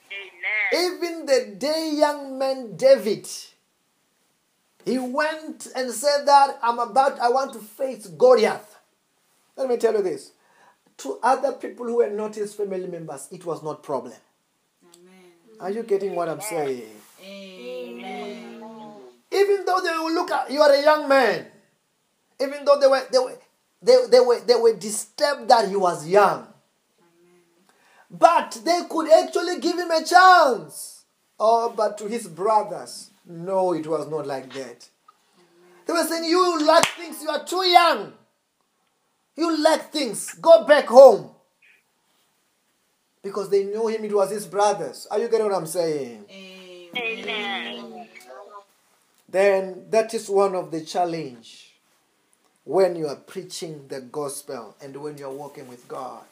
Even 0.73 1.25
the 1.25 1.55
day 1.57 1.91
young 1.97 2.37
man 2.37 2.77
David, 2.77 3.27
he 4.85 4.99
went 4.99 5.67
and 5.75 5.91
said 5.91 6.25
that 6.25 6.59
I'm 6.63 6.79
about, 6.79 7.19
I 7.19 7.29
want 7.29 7.51
to 7.53 7.59
face 7.59 8.07
Goliath. 8.07 8.76
Let 9.57 9.69
me 9.69 9.77
tell 9.77 9.93
you 9.93 10.01
this. 10.03 10.31
To 10.99 11.19
other 11.21 11.53
people 11.53 11.85
who 11.85 11.97
were 11.97 12.09
not 12.09 12.35
his 12.35 12.53
family 12.55 12.87
members, 12.87 13.27
it 13.31 13.45
was 13.45 13.63
not 13.63 13.83
problem. 13.83 14.13
Amen. 14.83 15.13
Are 15.59 15.69
you 15.71 15.83
getting 15.83 16.15
what 16.15 16.29
I'm 16.29 16.41
saying? 16.41 16.83
Amen. 17.23 18.63
Even 19.31 19.65
though 19.65 19.81
they 19.81 19.89
will 19.91 20.13
look 20.13 20.31
at 20.31 20.49
you 20.51 20.61
are 20.61 20.71
a 20.73 20.81
young 20.81 21.07
man, 21.09 21.45
even 22.39 22.63
though 22.65 22.79
they 22.79 22.87
were 22.87 23.03
they 23.11 23.19
were 23.19 23.37
they, 23.81 23.97
they 24.09 24.19
were 24.19 24.39
they 24.39 24.55
were 24.55 24.75
disturbed 24.75 25.47
that 25.49 25.67
he 25.69 25.75
was 25.75 26.07
young. 26.07 26.47
But 28.09 28.59
they 28.63 28.81
could 28.89 29.11
actually 29.11 29.59
give 29.59 29.77
him 29.77 29.91
a 29.91 30.03
chance. 30.03 31.03
Oh, 31.39 31.73
but 31.75 31.97
to 31.99 32.07
his 32.07 32.27
brothers, 32.27 33.11
no, 33.25 33.73
it 33.73 33.85
was 33.85 34.07
not 34.09 34.25
like 34.25 34.51
that. 34.53 34.87
They 35.85 35.93
were 35.93 36.03
saying, 36.03 36.23
You 36.25 36.65
lack 36.65 36.85
things, 36.85 37.21
you 37.21 37.29
are 37.29 37.43
too 37.45 37.65
young. 37.65 38.13
You 39.37 39.63
lack 39.63 39.91
things. 39.91 40.33
Go 40.33 40.65
back 40.65 40.87
home. 40.87 41.29
Because 43.21 43.49
they 43.49 43.63
knew 43.65 43.87
him, 43.87 44.03
it 44.03 44.13
was 44.13 44.31
his 44.31 44.47
brothers. 44.47 45.07
Are 45.11 45.19
you 45.19 45.27
getting 45.27 45.45
what 45.45 45.55
I'm 45.55 45.67
saying? 45.67 46.25
Amen. 46.95 48.07
then 49.29 49.85
that 49.89 50.13
is 50.13 50.29
one 50.29 50.55
of 50.55 50.71
the 50.71 50.81
challenge 50.81 51.75
when 52.63 52.95
you 52.95 53.07
are 53.07 53.15
preaching 53.15 53.87
the 53.87 54.01
gospel 54.01 54.75
and 54.81 54.95
when 54.97 55.17
you 55.17 55.25
are 55.25 55.33
walking 55.33 55.67
with 55.67 55.87
God. 55.87 56.23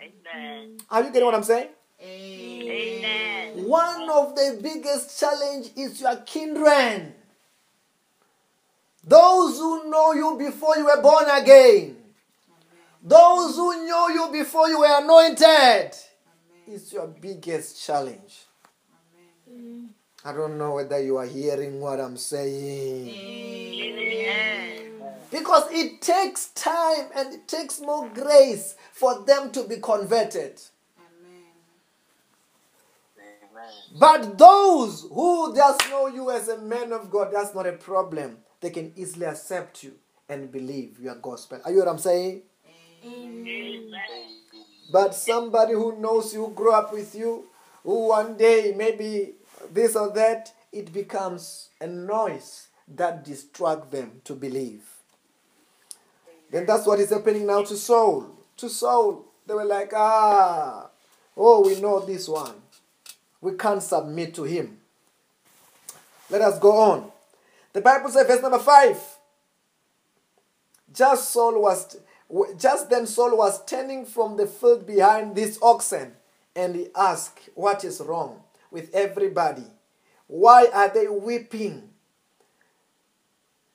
Amen. 0.00 0.78
Are 0.90 1.02
you 1.02 1.10
getting 1.10 1.24
what 1.26 1.34
I'm 1.34 1.42
saying? 1.42 1.68
Amen. 2.02 3.64
One 3.64 4.10
of 4.10 4.34
the 4.34 4.58
biggest 4.62 5.18
challenge 5.20 5.70
is 5.76 6.00
your 6.00 6.16
kindred. 6.16 7.14
Those 9.06 9.58
who 9.58 9.88
know 9.88 10.12
you 10.14 10.36
before 10.36 10.76
you 10.76 10.84
were 10.86 11.00
born 11.00 11.26
again. 11.30 11.96
Those 13.02 13.54
who 13.54 13.86
know 13.86 14.08
you 14.08 14.28
before 14.32 14.68
you 14.68 14.80
were 14.80 14.98
anointed. 14.98 15.94
Is 16.66 16.92
your 16.92 17.06
biggest 17.06 17.80
challenge. 17.84 18.46
I 20.24 20.32
don't 20.32 20.58
know 20.58 20.74
whether 20.74 21.00
you 21.00 21.18
are 21.18 21.26
hearing 21.26 21.80
what 21.80 22.00
I'm 22.00 22.16
saying. 22.16 23.14
Because 25.30 25.70
it 25.70 26.00
takes 26.00 26.48
time 26.48 27.06
and 27.14 27.32
it 27.32 27.46
takes 27.46 27.80
more 27.80 28.08
grace 28.08 28.74
for 28.92 29.22
them 29.24 29.52
to 29.52 29.62
be 29.68 29.76
converted. 29.76 30.60
But 33.98 34.36
those 34.36 35.06
who 35.12 35.54
just 35.54 35.88
know 35.90 36.08
you 36.08 36.32
as 36.32 36.48
a 36.48 36.58
man 36.60 36.92
of 36.92 37.08
God, 37.08 37.32
that's 37.32 37.54
not 37.54 37.68
a 37.68 37.72
problem. 37.72 38.38
They 38.60 38.70
can 38.70 38.92
easily 38.96 39.26
accept 39.26 39.82
you 39.84 39.94
and 40.28 40.50
believe 40.50 40.98
your 41.00 41.16
gospel. 41.16 41.60
Are 41.64 41.70
you 41.70 41.78
what 41.78 41.88
I'm 41.88 41.98
saying? 41.98 42.42
Amen. 43.04 43.92
But 44.90 45.14
somebody 45.14 45.72
who 45.74 45.98
knows 46.00 46.32
you, 46.32 46.46
who 46.46 46.52
grew 46.52 46.72
up 46.72 46.92
with 46.92 47.14
you, 47.14 47.46
who 47.82 48.08
one 48.08 48.36
day 48.36 48.72
maybe 48.76 49.34
this 49.72 49.96
or 49.96 50.10
that, 50.12 50.52
it 50.72 50.92
becomes 50.92 51.70
a 51.80 51.86
noise 51.86 52.68
that 52.88 53.24
distract 53.24 53.90
them 53.90 54.20
to 54.24 54.34
believe. 54.34 54.84
Then 56.50 56.66
that's 56.66 56.86
what 56.86 57.00
is 57.00 57.10
happening 57.10 57.46
now 57.46 57.62
to 57.62 57.76
Saul. 57.76 58.30
To 58.58 58.68
Saul, 58.68 59.24
they 59.46 59.54
were 59.54 59.64
like, 59.64 59.92
ah, 59.94 60.88
oh, 61.36 61.66
we 61.66 61.80
know 61.80 62.00
this 62.00 62.28
one. 62.28 62.54
We 63.40 63.52
can't 63.56 63.82
submit 63.82 64.34
to 64.34 64.44
him. 64.44 64.78
Let 66.30 66.42
us 66.42 66.58
go 66.58 66.72
on. 66.76 67.12
The 67.76 67.82
Bible 67.82 68.08
says, 68.08 68.26
verse 68.26 68.40
number 68.40 68.58
five. 68.58 68.98
Just 70.90 71.30
Saul 71.30 71.60
was 71.60 71.98
just 72.56 72.88
then 72.88 73.06
Saul 73.06 73.36
was 73.36 73.62
turning 73.66 74.06
from 74.06 74.38
the 74.38 74.46
field 74.46 74.86
behind 74.86 75.36
these 75.36 75.60
oxen, 75.60 76.14
and 76.54 76.74
he 76.74 76.88
asked, 76.96 77.50
What 77.54 77.84
is 77.84 78.00
wrong 78.00 78.40
with 78.70 78.94
everybody? 78.94 79.66
Why 80.26 80.68
are 80.72 80.88
they 80.88 81.06
weeping? 81.06 81.90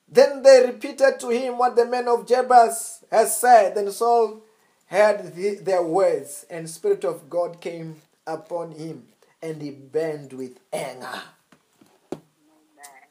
Then 0.08 0.42
they 0.42 0.66
repeated 0.66 1.20
to 1.20 1.28
him 1.28 1.56
what 1.56 1.76
the 1.76 1.86
man 1.86 2.08
of 2.08 2.26
Jebus 2.26 3.04
has 3.08 3.38
said. 3.38 3.76
Then 3.76 3.92
Saul 3.92 4.42
heard 4.86 5.32
the- 5.36 5.60
their 5.62 5.84
words, 5.84 6.44
and 6.50 6.68
Spirit 6.68 7.04
of 7.04 7.30
God 7.30 7.60
came 7.60 8.02
upon 8.26 8.72
him, 8.72 9.12
and 9.40 9.62
he 9.62 9.70
burned 9.70 10.32
with 10.32 10.58
anger. 10.72 11.22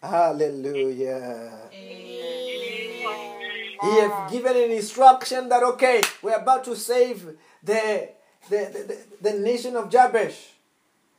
Hallelujah. 0.01 1.69
He 3.81 3.99
has 3.99 4.31
given 4.31 4.55
an 4.57 4.71
instruction 4.71 5.49
that 5.49 5.63
okay, 5.63 6.01
we're 6.21 6.35
about 6.35 6.63
to 6.65 6.75
save 6.75 7.37
the 7.63 8.09
the, 8.49 8.57
the, 8.73 8.97
the, 9.21 9.31
the 9.31 9.39
nation 9.39 9.75
of 9.75 9.89
Jabesh. 9.89 10.53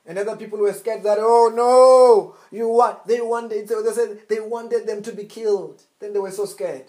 And 0.05 0.19
other 0.19 0.37
people 0.37 0.59
were 0.59 0.73
scared 0.73 1.05
that 1.05 1.19
oh 1.21 1.53
no, 1.55 2.35
you 2.57 2.69
want 2.69 3.07
they 3.07 3.21
wanted 3.21 3.69
so 3.69 3.83
they 3.83 3.93
said 3.93 4.29
they 4.29 4.41
wanted 4.41 4.87
them 4.87 5.03
to 5.03 5.12
be 5.12 5.25
killed. 5.25 5.81
Then 6.01 6.12
they 6.12 6.19
were 6.19 6.33
so 6.33 6.45
scared. 6.45 6.87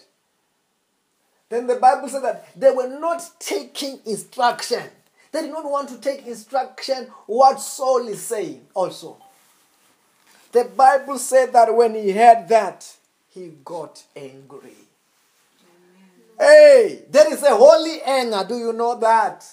Then 1.48 1.68
the 1.68 1.76
Bible 1.76 2.08
said 2.08 2.22
that 2.24 2.48
they 2.58 2.70
were 2.72 2.88
not 2.88 3.22
taking 3.38 4.00
instruction. 4.04 4.82
They 5.30 5.42
did 5.42 5.50
not 5.50 5.64
want 5.70 5.88
to 5.90 5.98
take 5.98 6.26
instruction 6.26 7.08
what 7.26 7.60
Saul 7.60 8.08
is 8.08 8.22
saying 8.22 8.66
also. 8.74 9.23
The 10.54 10.66
Bible 10.66 11.18
said 11.18 11.52
that 11.52 11.74
when 11.74 11.96
he 11.96 12.12
heard 12.12 12.46
that, 12.46 12.86
he 13.28 13.54
got 13.64 14.00
angry. 14.14 14.76
Hey, 16.38 17.02
there 17.10 17.32
is 17.32 17.42
a 17.42 17.56
holy 17.56 18.00
anger. 18.02 18.44
Do 18.48 18.56
you 18.56 18.72
know 18.72 18.96
that? 19.00 19.44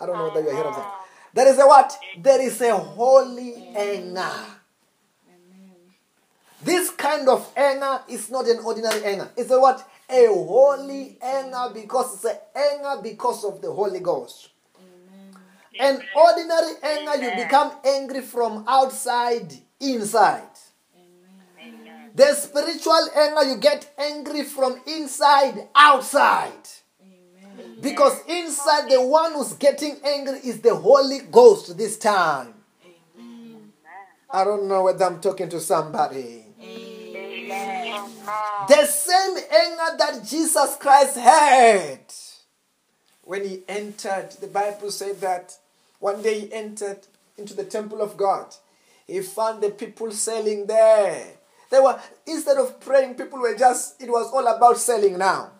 I 0.00 0.06
don't 0.06 0.18
know 0.18 0.24
whether 0.24 0.40
you're 0.40 0.56
hearing 0.56 0.72
that. 0.72 0.94
There 1.32 1.46
is 1.46 1.58
a 1.60 1.66
what? 1.68 1.96
There 2.18 2.42
is 2.42 2.60
a 2.62 2.76
holy 2.76 3.68
anger. 3.76 4.32
This 6.60 6.90
kind 6.90 7.28
of 7.28 7.48
anger 7.56 8.00
is 8.08 8.30
not 8.32 8.48
an 8.48 8.58
ordinary 8.58 9.04
anger. 9.04 9.30
It's 9.36 9.52
a 9.52 9.60
what? 9.60 9.88
A 10.10 10.26
holy 10.26 11.16
anger 11.22 11.70
because 11.72 12.14
it's 12.14 12.24
an 12.24 12.38
anger 12.56 13.00
because 13.00 13.44
of 13.44 13.62
the 13.62 13.70
Holy 13.70 14.00
Ghost. 14.00 14.48
An 15.80 16.00
ordinary 16.14 16.72
anger, 16.82 17.22
you 17.22 17.44
become 17.44 17.72
angry 17.84 18.20
from 18.20 18.64
outside, 18.68 19.52
inside. 19.80 20.42
The 22.14 22.32
spiritual 22.34 23.08
anger, 23.16 23.42
you 23.44 23.56
get 23.56 23.92
angry 23.98 24.44
from 24.44 24.80
inside, 24.86 25.68
outside. 25.74 26.52
Because 27.80 28.20
inside, 28.28 28.88
the 28.88 29.02
one 29.02 29.32
who's 29.32 29.54
getting 29.54 29.96
angry 30.04 30.38
is 30.44 30.60
the 30.60 30.74
Holy 30.74 31.20
Ghost 31.30 31.76
this 31.76 31.98
time. 31.98 32.54
I 34.30 34.44
don't 34.44 34.68
know 34.68 34.84
whether 34.84 35.04
I'm 35.04 35.20
talking 35.20 35.48
to 35.50 35.60
somebody. 35.60 36.44
The 38.68 38.86
same 38.86 39.36
anger 39.36 39.96
that 39.98 40.24
Jesus 40.24 40.76
Christ 40.80 41.16
had 41.16 42.00
when 43.22 43.44
he 43.44 43.62
entered, 43.68 44.30
the 44.40 44.46
Bible 44.46 44.90
said 44.90 45.20
that 45.20 45.56
one 46.04 46.20
day 46.20 46.40
he 46.40 46.52
entered 46.52 46.98
into 47.38 47.54
the 47.54 47.64
temple 47.64 48.02
of 48.02 48.18
God. 48.18 48.54
He 49.06 49.22
found 49.22 49.62
the 49.62 49.70
people 49.70 50.12
selling 50.12 50.66
there. 50.66 51.24
They 51.70 51.80
were, 51.80 51.98
instead 52.26 52.58
of 52.58 52.78
praying, 52.78 53.14
people 53.14 53.38
were 53.38 53.56
just, 53.56 54.02
it 54.02 54.10
was 54.10 54.30
all 54.30 54.46
about 54.46 54.76
selling 54.76 55.16
now. 55.16 55.52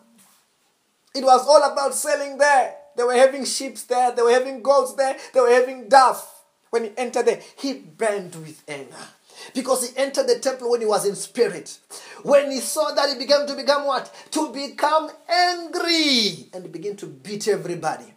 It 1.14 1.24
was 1.24 1.48
all 1.48 1.72
about 1.72 1.94
selling 1.94 2.36
there. 2.36 2.74
They 2.94 3.04
were 3.04 3.14
having 3.14 3.46
sheep 3.46 3.78
there, 3.88 4.12
they 4.12 4.20
were 4.20 4.32
having 4.32 4.62
goats 4.62 4.92
there, 4.92 5.16
they 5.32 5.40
were 5.40 5.48
having 5.48 5.88
dove. 5.88 6.22
When 6.68 6.84
he 6.84 6.90
entered 6.98 7.24
there, 7.24 7.40
he 7.56 7.72
burned 7.72 8.34
with 8.34 8.62
anger. 8.68 9.06
Because 9.54 9.88
he 9.88 9.96
entered 9.96 10.26
the 10.26 10.40
temple 10.40 10.70
when 10.70 10.82
he 10.82 10.86
was 10.86 11.06
in 11.06 11.14
spirit. 11.14 11.78
When 12.22 12.50
he 12.50 12.60
saw 12.60 12.92
that, 12.92 13.08
he 13.08 13.18
began 13.18 13.46
to 13.46 13.54
become 13.54 13.86
what? 13.86 14.14
To 14.32 14.52
become 14.52 15.10
angry. 15.26 16.50
And 16.52 16.70
begin 16.70 16.96
to 16.96 17.06
beat 17.06 17.48
everybody. 17.48 18.13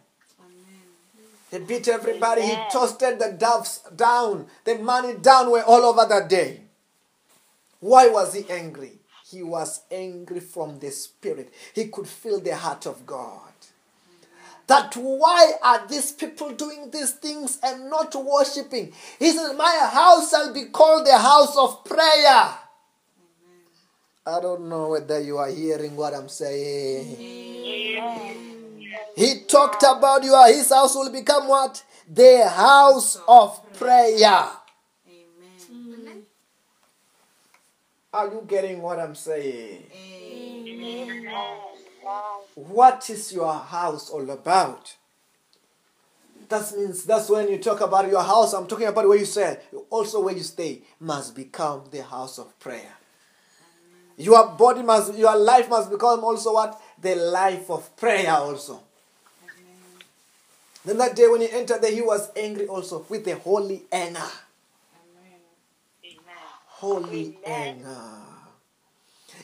He 1.50 1.58
beat 1.58 1.88
everybody. 1.88 2.42
He 2.42 2.56
toasted 2.70 3.18
the 3.18 3.32
doves 3.38 3.80
down. 3.96 4.46
The 4.64 4.76
money 4.78 5.14
down 5.14 5.50
were 5.50 5.62
all 5.62 5.82
over 5.84 6.06
that 6.08 6.28
day. 6.28 6.62
Why 7.80 8.08
was 8.08 8.34
he 8.34 8.44
angry? 8.50 8.98
He 9.30 9.42
was 9.42 9.82
angry 9.90 10.40
from 10.40 10.78
the 10.78 10.90
spirit. 10.90 11.52
He 11.74 11.88
could 11.88 12.08
feel 12.08 12.40
the 12.40 12.56
heart 12.56 12.86
of 12.86 13.06
God. 13.06 13.42
That 14.66 14.94
why 14.96 15.52
are 15.62 15.86
these 15.86 16.12
people 16.12 16.52
doing 16.52 16.90
these 16.90 17.12
things 17.12 17.58
and 17.62 17.88
not 17.88 18.14
worshiping? 18.14 18.92
He 19.18 19.30
said, 19.32 19.54
My 19.54 19.88
house 19.90 20.30
shall 20.30 20.52
be 20.52 20.66
called 20.66 21.06
the 21.06 21.16
house 21.16 21.56
of 21.56 21.84
prayer. 21.84 22.50
I 24.26 24.40
don't 24.42 24.68
know 24.68 24.90
whether 24.90 25.20
you 25.20 25.38
are 25.38 25.48
hearing 25.48 25.96
what 25.96 26.12
I'm 26.12 26.28
saying. 26.28 27.16
He 29.18 29.40
talked 29.40 29.82
about 29.82 30.22
your 30.22 30.46
his 30.46 30.70
house 30.70 30.94
will 30.94 31.10
become 31.10 31.48
what? 31.48 31.82
The 32.08 32.48
house 32.48 33.20
of 33.26 33.60
prayer. 33.72 34.46
Are 38.14 38.26
you 38.28 38.44
getting 38.46 38.80
what 38.80 39.00
I'm 39.00 39.16
saying? 39.16 39.82
What 42.54 43.10
is 43.10 43.32
your 43.32 43.52
house 43.52 44.08
all 44.08 44.30
about? 44.30 44.94
That 46.48 46.72
means 46.76 47.02
that's 47.04 47.28
when 47.28 47.48
you 47.48 47.58
talk 47.58 47.80
about 47.80 48.08
your 48.08 48.22
house. 48.22 48.52
I'm 48.52 48.68
talking 48.68 48.86
about 48.86 49.08
where 49.08 49.18
you 49.18 49.24
say, 49.24 49.58
also 49.90 50.20
where 50.20 50.36
you 50.36 50.44
stay 50.44 50.82
must 51.00 51.34
become 51.34 51.82
the 51.90 52.04
house 52.04 52.38
of 52.38 52.56
prayer. 52.60 52.92
Your 54.16 54.48
body 54.50 54.82
must, 54.84 55.18
your 55.18 55.36
life 55.36 55.68
must 55.68 55.90
become 55.90 56.22
also 56.22 56.54
what? 56.54 56.80
The 57.02 57.16
life 57.16 57.68
of 57.68 57.96
prayer 57.96 58.30
also. 58.30 58.84
Then 60.88 60.96
that 60.96 61.14
day 61.14 61.28
when 61.28 61.42
he 61.42 61.50
entered 61.50 61.82
there, 61.82 61.92
he 61.92 62.00
was 62.00 62.30
angry 62.34 62.66
also 62.66 63.04
with 63.10 63.22
the 63.22 63.34
holy 63.34 63.82
anger. 63.92 64.22
Holy 66.64 67.38
anger. 67.44 68.10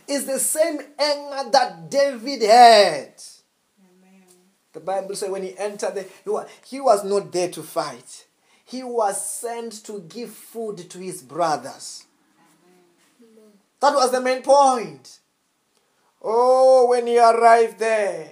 Is 0.08 0.24
the 0.24 0.38
same 0.38 0.78
anger 0.98 1.50
that 1.50 1.90
David 1.90 2.40
had. 2.40 3.22
The 4.72 4.80
Bible 4.80 5.14
says 5.14 5.28
when 5.28 5.42
he 5.42 5.54
entered 5.58 5.94
there, 5.94 6.06
he 6.24 6.30
was, 6.30 6.48
he 6.64 6.80
was 6.80 7.04
not 7.04 7.30
there 7.30 7.50
to 7.50 7.62
fight. 7.62 8.24
He 8.64 8.82
was 8.82 9.22
sent 9.22 9.84
to 9.84 10.00
give 10.00 10.30
food 10.30 10.88
to 10.88 10.98
his 10.98 11.20
brothers. 11.20 12.06
That 13.80 13.92
was 13.92 14.10
the 14.12 14.22
main 14.22 14.40
point. 14.40 15.18
Oh, 16.22 16.86
when 16.88 17.06
he 17.06 17.18
arrived 17.18 17.80
there, 17.80 18.30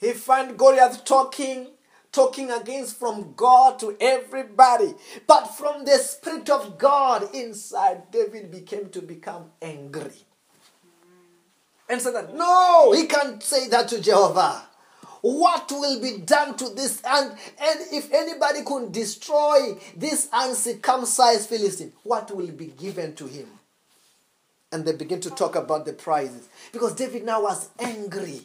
he 0.00 0.12
found 0.12 0.58
Goliath 0.58 1.04
talking, 1.04 1.68
talking 2.14 2.50
against 2.50 2.96
from 2.98 3.34
God 3.36 3.78
to 3.80 3.96
everybody. 4.00 4.94
But 5.26 5.46
from 5.46 5.84
the 5.84 5.98
Spirit 5.98 6.48
of 6.48 6.78
God 6.78 7.34
inside, 7.34 8.10
David 8.12 8.50
became 8.50 8.88
to 8.90 9.02
become 9.02 9.50
angry. 9.60 10.22
And 11.88 12.00
said 12.00 12.14
that, 12.14 12.34
no, 12.34 12.92
he 12.92 13.06
can't 13.06 13.42
say 13.42 13.68
that 13.68 13.88
to 13.88 14.00
Jehovah. 14.00 14.62
What 15.20 15.70
will 15.70 16.00
be 16.00 16.18
done 16.18 16.56
to 16.58 16.68
this? 16.70 17.02
And, 17.04 17.30
and 17.30 17.80
if 17.92 18.12
anybody 18.12 18.62
could 18.62 18.92
destroy 18.92 19.74
this 19.96 20.28
uncircumcised 20.32 21.48
Philistine, 21.48 21.92
what 22.02 22.30
will 22.34 22.52
be 22.52 22.66
given 22.66 23.14
to 23.16 23.26
him? 23.26 23.48
And 24.70 24.84
they 24.84 24.92
begin 24.92 25.20
to 25.20 25.30
talk 25.30 25.56
about 25.56 25.84
the 25.84 25.92
prizes. 25.92 26.48
Because 26.72 26.94
David 26.94 27.24
now 27.24 27.42
was 27.42 27.70
angry. 27.78 28.42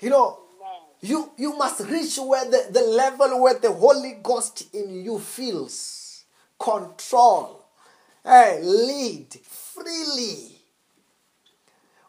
You 0.00 0.10
know, 0.10 0.41
you, 1.02 1.32
you 1.36 1.58
must 1.58 1.80
reach 1.80 2.16
where 2.18 2.44
the, 2.44 2.68
the 2.70 2.80
level 2.80 3.42
where 3.42 3.58
the 3.58 3.72
Holy 3.72 4.18
Ghost 4.22 4.72
in 4.72 5.04
you 5.04 5.18
feels 5.18 6.24
control, 6.58 7.64
hey, 8.24 8.60
lead 8.62 9.34
freely. 9.42 10.60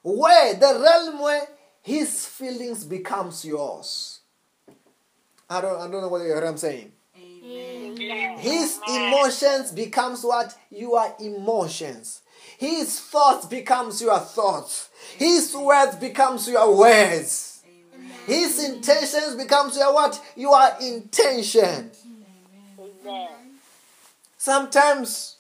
Where 0.03 0.53
the 0.53 0.79
realm 0.83 1.21
where 1.21 1.47
his 1.81 2.25
feelings 2.27 2.83
becomes 2.83 3.43
yours. 3.43 4.19
I 5.49 5.61
don't, 5.61 5.79
I 5.79 5.89
don't 5.91 6.01
know 6.01 6.09
what 6.09 6.43
I'm 6.43 6.57
saying. 6.57 6.91
His 8.37 8.79
emotions 8.87 9.71
becomes 9.71 10.23
what? 10.23 10.55
Your 10.69 11.15
emotions. 11.19 12.21
His 12.57 12.99
thoughts 12.99 13.45
becomes 13.47 14.01
your 14.01 14.19
thoughts. 14.19 14.89
His 15.17 15.55
words 15.55 15.95
becomes 15.95 16.47
your 16.47 16.75
words. 16.75 17.52
His 18.25 18.63
intentions 18.63 19.35
becomes 19.35 19.77
your 19.77 19.93
what? 19.93 20.21
Your 20.35 20.59
intention. 20.81 21.91
Sometimes 24.37 25.37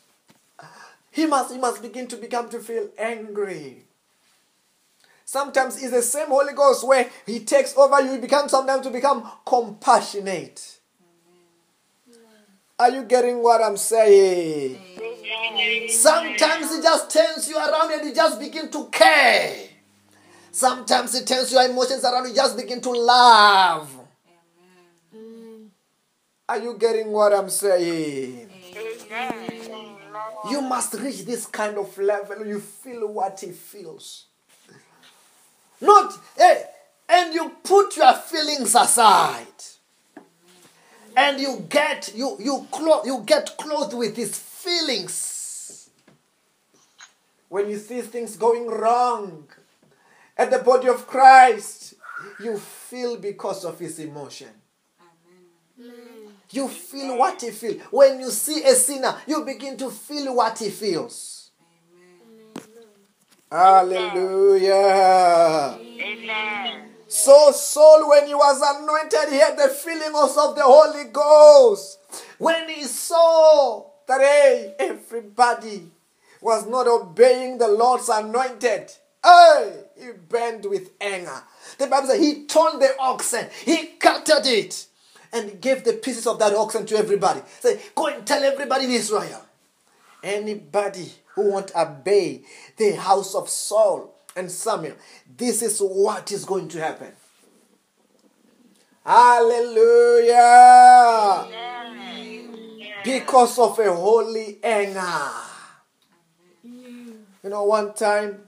he 1.11 1.25
must 1.25 1.53
he 1.53 1.59
must 1.59 1.81
begin 1.81 2.07
to 2.07 2.17
become 2.17 2.49
to 2.49 2.59
feel 2.59 2.89
angry. 2.97 3.83
Sometimes 5.25 5.81
it's 5.81 5.91
the 5.91 6.01
same 6.01 6.27
Holy 6.27 6.53
Ghost 6.53 6.85
where 6.87 7.09
He 7.25 7.39
takes 7.39 7.75
over 7.77 8.01
you, 8.01 8.13
you 8.13 8.17
become 8.19 8.49
sometimes 8.49 8.85
to 8.85 8.91
become 8.91 9.29
compassionate. 9.45 10.79
Are 12.79 12.89
you 12.89 13.03
getting 13.03 13.41
what 13.41 13.61
I'm 13.61 13.77
saying? 13.77 14.79
Sometimes 15.89 16.71
it 16.71 16.83
just 16.83 17.09
turns 17.11 17.47
you 17.47 17.57
around 17.57 17.91
and 17.91 18.07
you 18.07 18.13
just 18.13 18.39
begin 18.39 18.69
to 18.71 18.85
care. 18.91 19.55
Sometimes 20.53 21.15
it 21.15 21.25
turns 21.25 21.51
your 21.51 21.63
emotions 21.63 22.03
around, 22.03 22.29
you 22.29 22.35
just 22.35 22.55
begin 22.55 22.79
to 22.79 22.91
love. 22.91 23.89
Are 26.47 26.59
you 26.59 26.77
getting 26.77 27.11
what 27.11 27.33
I'm 27.33 27.49
saying? 27.49 28.51
You 30.51 30.61
must 30.61 30.93
reach 30.93 31.25
this 31.25 31.47
kind 31.47 31.75
of 31.79 31.97
level. 31.97 32.45
You 32.45 32.59
feel 32.59 33.07
what 33.07 33.39
he 33.39 33.49
feels. 33.51 34.25
Not, 35.81 36.13
hey, 36.37 36.65
and 37.09 37.33
you 37.33 37.51
put 37.63 37.97
your 37.97 38.13
feelings 38.13 38.75
aside. 38.75 39.47
And 41.17 41.39
you 41.39 41.65
get 41.67 42.13
you 42.15 42.37
you 42.39 42.67
clo- 42.71 43.03
you 43.05 43.23
get 43.25 43.57
clothed 43.57 43.95
with 43.95 44.15
his 44.15 44.37
feelings. 44.37 45.89
When 47.49 47.71
you 47.71 47.77
see 47.77 48.01
things 48.01 48.35
going 48.35 48.67
wrong 48.67 49.47
at 50.37 50.51
the 50.51 50.59
body 50.59 50.89
of 50.89 51.07
Christ, 51.07 51.95
you 52.39 52.57
feel 52.57 53.17
because 53.17 53.65
of 53.65 53.79
his 53.79 53.99
emotion. 53.99 54.49
You 56.51 56.67
feel 56.67 57.17
what 57.17 57.41
he 57.41 57.51
feels. 57.51 57.81
When 57.89 58.19
you 58.19 58.29
see 58.29 58.63
a 58.63 58.75
sinner, 58.75 59.15
you 59.27 59.43
begin 59.43 59.75
to 59.77 59.89
feel 59.89 60.35
what 60.35 60.59
he 60.59 60.69
feels. 60.69 61.51
Hallelujah. 63.51 64.73
Amen. 65.79 66.89
So 67.07 67.51
Saul, 67.51 68.09
when 68.09 68.25
he 68.27 68.33
was 68.33 68.59
anointed, 68.59 69.29
he 69.29 69.39
had 69.39 69.57
the 69.57 69.69
feeling 69.69 70.15
also 70.15 70.49
of 70.49 70.55
the 70.55 70.63
Holy 70.63 71.05
Ghost. 71.11 71.99
When 72.39 72.67
he 72.67 72.83
saw 72.85 73.85
that 74.07 74.21
hey, 74.21 74.73
everybody 74.79 75.91
was 76.41 76.65
not 76.67 76.87
obeying 76.87 77.59
the 77.59 77.67
Lord's 77.67 78.09
anointed, 78.09 78.91
hey, 79.23 79.83
he 79.99 80.11
burned 80.29 80.65
with 80.65 80.91
anger. 80.99 81.41
The 81.77 81.87
Bible 81.87 82.07
says 82.07 82.19
he 82.19 82.45
turned 82.45 82.81
the 82.81 82.95
oxen, 82.99 83.47
he 83.65 83.87
cutted 83.99 84.45
it, 84.45 84.87
and 85.31 85.59
gave 85.59 85.83
the 85.83 85.93
pieces 85.93 86.27
of 86.27 86.39
that 86.39 86.53
oxen 86.53 86.85
to 86.87 86.95
everybody. 86.95 87.41
Say, 87.59 87.79
go 87.95 88.07
and 88.07 88.25
tell 88.25 88.43
everybody 88.43 88.85
in 88.85 88.91
Israel. 88.91 89.43
Anybody 90.21 91.11
who 91.35 91.51
won't 91.51 91.75
obey 91.75 92.43
the 92.77 92.91
house 92.95 93.35
of 93.35 93.49
Saul 93.49 94.13
and 94.35 94.49
Samuel, 94.49 94.95
this 95.37 95.61
is 95.61 95.79
what 95.79 96.31
is 96.31 96.45
going 96.45 96.67
to 96.69 96.79
happen. 96.79 97.11
Hallelujah. 99.05 100.37
Because 103.03 103.59
of 103.59 103.77
a 103.79 103.93
holy 103.93 104.59
anger. 104.63 105.01
You 106.63 107.49
know, 107.49 107.65
one 107.65 107.93
time 107.93 108.39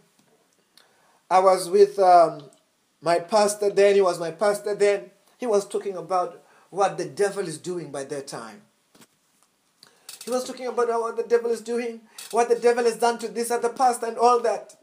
I 1.30 1.40
was 1.40 1.70
with 1.70 1.98
um, 2.00 2.44
my 3.02 3.20
pastor 3.20 3.70
then, 3.70 3.96
he 3.96 4.02
was 4.02 4.20
my 4.20 4.32
pastor 4.32 4.76
then. 4.76 5.12
He 5.38 5.46
was 5.48 5.68
talking 5.68 5.98
about 5.98 6.44
what 6.70 6.98
the 6.98 7.06
devil 7.06 7.48
is 7.48 7.58
doing 7.58 7.92
by 7.92 8.04
that 8.06 8.28
time. 8.28 8.62
He 10.24 10.32
was 10.32 10.44
talking 10.44 10.68
about 10.68 10.88
what 10.88 11.18
the 11.18 11.24
devil 11.24 11.52
is 11.52 11.62
doing, 11.62 12.02
what 12.32 12.50
the 12.50 12.56
devil 12.56 12.84
has 12.84 12.98
done 12.98 13.20
to 13.20 13.28
this 13.28 13.52
other 13.52 13.70
pastor 13.70 14.08
and 14.08 14.18
all 14.18 14.40
that. 14.42 14.76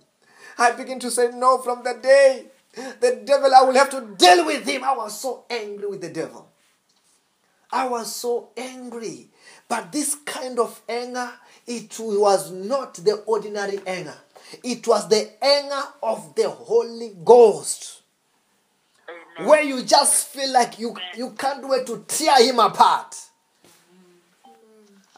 I 0.59 0.72
begin 0.72 1.00
to 1.00 1.11
say, 1.11 1.31
No, 1.35 1.59
from 1.59 1.83
the 1.83 1.98
day 2.00 2.46
the 2.74 3.22
devil, 3.24 3.50
I 3.55 3.62
will 3.64 3.74
have 3.74 3.90
to 3.90 4.14
deal 4.16 4.46
with 4.46 4.66
him. 4.66 4.85
I 4.85 4.94
was 4.96 5.18
so 5.18 5.44
angry 5.50 5.87
with 5.87 6.00
the 6.00 6.11
devil. 6.11 6.48
I 7.70 7.88
was 7.88 8.14
so 8.14 8.50
angry. 8.57 9.28
But 9.68 9.92
this 9.92 10.14
kind 10.14 10.59
of 10.59 10.81
anger, 10.88 11.31
it 11.66 11.96
was 11.98 12.50
not 12.50 12.94
the 12.94 13.14
ordinary 13.26 13.81
anger. 13.87 14.14
It 14.62 14.86
was 14.86 15.08
the 15.08 15.30
anger 15.42 15.82
of 16.02 16.34
the 16.34 16.48
Holy 16.50 17.12
Ghost. 17.24 18.02
Where 19.38 19.62
you 19.62 19.82
just 19.82 20.28
feel 20.28 20.52
like 20.52 20.78
you, 20.78 20.94
you 21.16 21.30
can't 21.30 21.66
wait 21.66 21.86
to 21.86 22.04
tear 22.06 22.42
him 22.44 22.58
apart. 22.58 23.16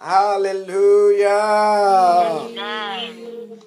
Hallelujah. 0.00 1.28
Amen. 2.48 3.60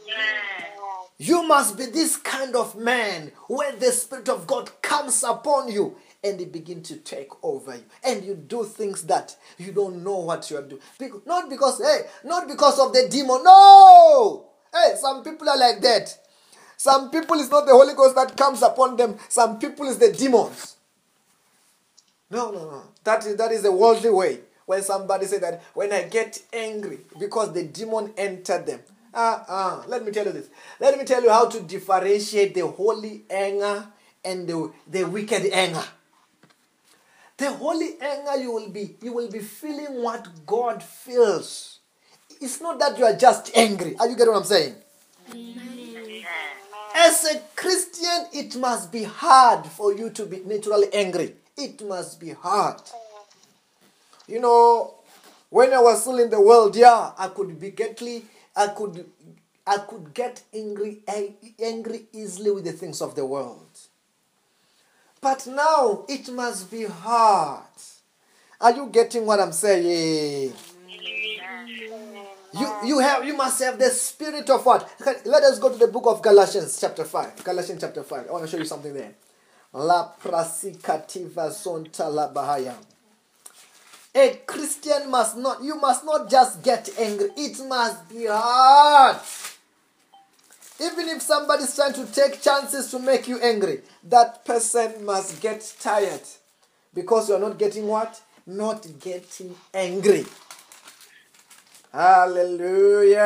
You 1.20 1.44
must 1.44 1.78
be 1.78 1.88
this 1.88 2.16
kind 2.16 2.56
of 2.56 2.78
man 2.78 3.32
where 3.48 3.76
the 3.76 3.92
Spirit 3.92 4.30
of 4.30 4.46
God 4.46 4.82
comes 4.82 5.24
upon 5.24 5.72
you 5.72 5.98
and 6.24 6.40
he 6.40 6.46
begin 6.46 6.84
to 6.84 6.98
take 6.98 7.30
over 7.44 7.76
you. 7.76 7.84
And 8.04 8.24
you 8.24 8.36
do 8.36 8.64
things 8.64 9.04
that 9.04 9.36
you 9.58 9.72
don't 9.72 10.04
know 10.04 10.18
what 10.20 10.50
you 10.52 10.58
are 10.58 10.62
doing. 10.62 10.82
Not 11.26 11.50
because, 11.50 11.82
hey, 11.82 12.02
not 12.24 12.48
because 12.48 12.80
of 12.80 12.94
the 12.94 13.08
demon. 13.10 13.44
No! 13.44 14.47
Hey, 14.78 14.96
some 15.00 15.24
people 15.24 15.50
are 15.50 15.58
like 15.58 15.82
that. 15.82 16.16
Some 16.76 17.10
people 17.10 17.40
is 17.40 17.50
not 17.50 17.66
the 17.66 17.72
Holy 17.72 17.96
Ghost 17.96 18.16
that 18.16 18.38
comes 18.38 18.62
upon 18.62 18.96
them. 18.98 19.18
Some 19.30 19.58
people 19.58 19.88
is 19.88 19.98
the 19.98 20.12
demons. 20.12 20.76
No, 22.30 22.52
no, 22.52 22.60
no. 22.60 22.84
That 23.04 23.26
is 23.26 23.36
that 23.38 23.52
is 23.52 23.66
a 23.66 23.72
worldly 23.72 24.10
way. 24.12 24.40
When 24.66 24.84
somebody 24.84 25.26
say 25.26 25.40
that 25.40 25.64
when 25.74 25.94
I 25.94 26.04
get 26.04 26.42
angry 26.54 27.00
because 27.20 27.54
the 27.54 27.64
demon 27.64 28.14
entered 28.18 28.66
them. 28.68 28.82
Ah, 29.14 29.46
ah. 29.48 29.84
Let 29.88 30.06
me 30.06 30.12
tell 30.12 30.26
you 30.26 30.34
this. 30.34 30.50
Let 30.80 30.98
me 30.98 31.06
tell 31.06 31.24
you 31.24 31.32
how 31.32 31.48
to 31.48 31.62
differentiate 31.62 32.54
the 32.54 32.68
holy 32.68 33.24
anger 33.30 33.88
and 34.24 34.48
the, 34.48 34.72
the 34.88 35.06
wicked 35.06 35.46
anger. 35.54 35.84
The 37.38 37.54
holy 37.54 38.00
anger 38.02 38.36
you 38.38 38.52
will 38.52 38.70
be 38.70 38.96
you 39.02 39.14
will 39.14 39.32
be 39.32 39.40
feeling 39.40 40.04
what 40.04 40.28
God 40.46 40.84
feels. 40.84 41.77
It's 42.40 42.62
not 42.62 42.80
that 42.80 42.98
you 42.98 43.06
are 43.06 43.16
just 43.16 43.56
angry. 43.56 43.96
Are 44.00 44.08
you 44.08 44.16
getting 44.16 44.34
what 44.34 44.40
I'm 44.40 44.46
saying? 44.46 44.76
As 46.96 47.26
a 47.26 47.40
Christian, 47.56 48.28
it 48.34 48.56
must 48.58 48.92
be 48.92 49.04
hard 49.04 49.66
for 49.66 49.94
you 49.94 50.10
to 50.12 50.26
be 50.26 50.42
naturally 50.46 50.88
angry. 50.94 51.36
It 51.58 51.86
must 51.86 52.20
be 52.20 52.32
hard. 52.32 52.82
You 54.28 54.40
know, 54.42 54.96
when 55.50 55.74
I 55.74 55.80
was 55.80 56.02
still 56.02 56.20
in 56.20 56.30
the 56.30 56.42
world, 56.42 56.76
yeah, 56.76 57.12
I 57.18 57.30
could 57.30 57.60
be 57.60 57.72
getly, 57.72 58.26
I 58.56 58.68
could, 58.68 59.06
I 59.66 59.78
could 59.78 60.14
get 60.14 60.44
angry, 60.54 61.00
angry 61.64 62.06
easily 62.14 62.52
with 62.52 62.66
the 62.66 62.74
things 62.74 63.02
of 63.02 63.16
the 63.16 63.26
world. 63.26 63.80
But 65.22 65.48
now 65.48 66.06
it 66.08 66.30
must 66.30 66.70
be 66.70 66.86
hard. 66.86 67.64
Are 68.60 68.72
you 68.72 68.88
getting 68.88 69.26
what 69.26 69.40
I'm 69.40 69.52
saying? 69.52 70.54
You, 72.54 72.74
you 72.86 73.00
have 73.00 73.26
you 73.26 73.36
must 73.36 73.62
have 73.62 73.78
the 73.78 73.90
spirit 73.90 74.50
of 74.50 74.66
what? 74.66 74.90
Let 75.26 75.44
us 75.44 75.60
go 75.60 75.70
to 75.70 75.78
the 75.78 75.88
book 75.88 76.06
of 76.08 76.22
Galatians 76.22 76.80
chapter 76.80 77.04
5. 77.04 77.44
Galatians 77.44 77.82
chapter 77.82 78.04
5. 78.04 78.28
I 78.28 78.32
want 78.32 78.46
to 78.46 78.50
show 78.50 78.58
you 78.58 78.66
something 78.66 78.94
there. 78.94 79.14
La 79.74 80.14
prasikativa 80.24 81.52
sonta 81.52 82.10
la 82.10 82.32
bahaya. 82.32 82.74
A 84.16 84.42
Christian 84.48 85.12
must 85.12 85.38
not, 85.38 85.62
you 85.62 85.76
must 85.80 86.06
not 86.06 86.30
just 86.30 86.64
get 86.64 86.90
angry. 86.98 87.30
It 87.36 87.60
must 87.68 88.10
be 88.10 88.26
hard. 88.28 89.18
Even 90.80 91.10
if 91.10 91.22
somebody's 91.22 91.76
trying 91.76 91.94
to 91.94 92.06
take 92.06 92.42
chances 92.42 92.90
to 92.92 93.00
make 93.00 93.28
you 93.28 93.40
angry, 93.40 93.82
that 94.06 94.46
person 94.46 95.06
must 95.06 95.42
get 95.42 95.76
tired. 95.80 96.22
Because 96.94 97.30
you're 97.30 97.40
not 97.40 97.60
getting 97.60 97.88
what? 97.88 98.22
Not 98.46 98.88
getting 99.02 99.56
angry. 99.74 100.26
Hallelujah. 101.98 103.18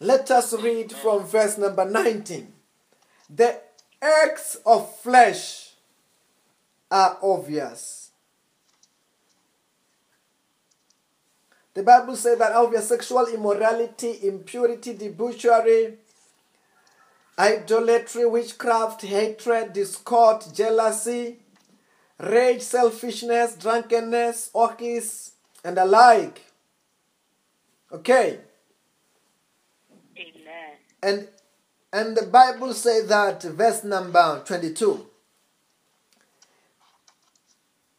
Let 0.00 0.30
us 0.32 0.52
read 0.54 0.90
from 0.90 1.24
verse 1.26 1.56
number 1.56 1.84
19. 1.88 2.52
The 3.30 3.60
acts 4.02 4.56
of 4.66 4.96
flesh 4.96 5.74
are 6.90 7.18
obvious. 7.22 8.10
The 11.72 11.84
Bible 11.84 12.16
says 12.16 12.36
that 12.40 12.50
obvious 12.50 12.88
sexual 12.88 13.26
immorality, 13.26 14.18
impurity, 14.24 14.94
debauchery, 14.94 15.98
idolatry, 17.38 18.26
witchcraft, 18.26 19.02
hatred, 19.02 19.72
discord, 19.72 20.42
jealousy, 20.52 21.36
rage, 22.18 22.62
selfishness, 22.62 23.56
drunkenness, 23.56 24.50
orgies, 24.52 25.32
and 25.64 25.76
the 25.76 25.84
like. 25.84 26.42
Okay. 27.92 28.40
Amen. 30.16 30.76
And 31.02 31.28
and 31.92 32.16
the 32.16 32.26
Bible 32.26 32.74
says 32.74 33.08
that 33.08 33.42
verse 33.42 33.82
number 33.82 34.42
22. 34.44 35.06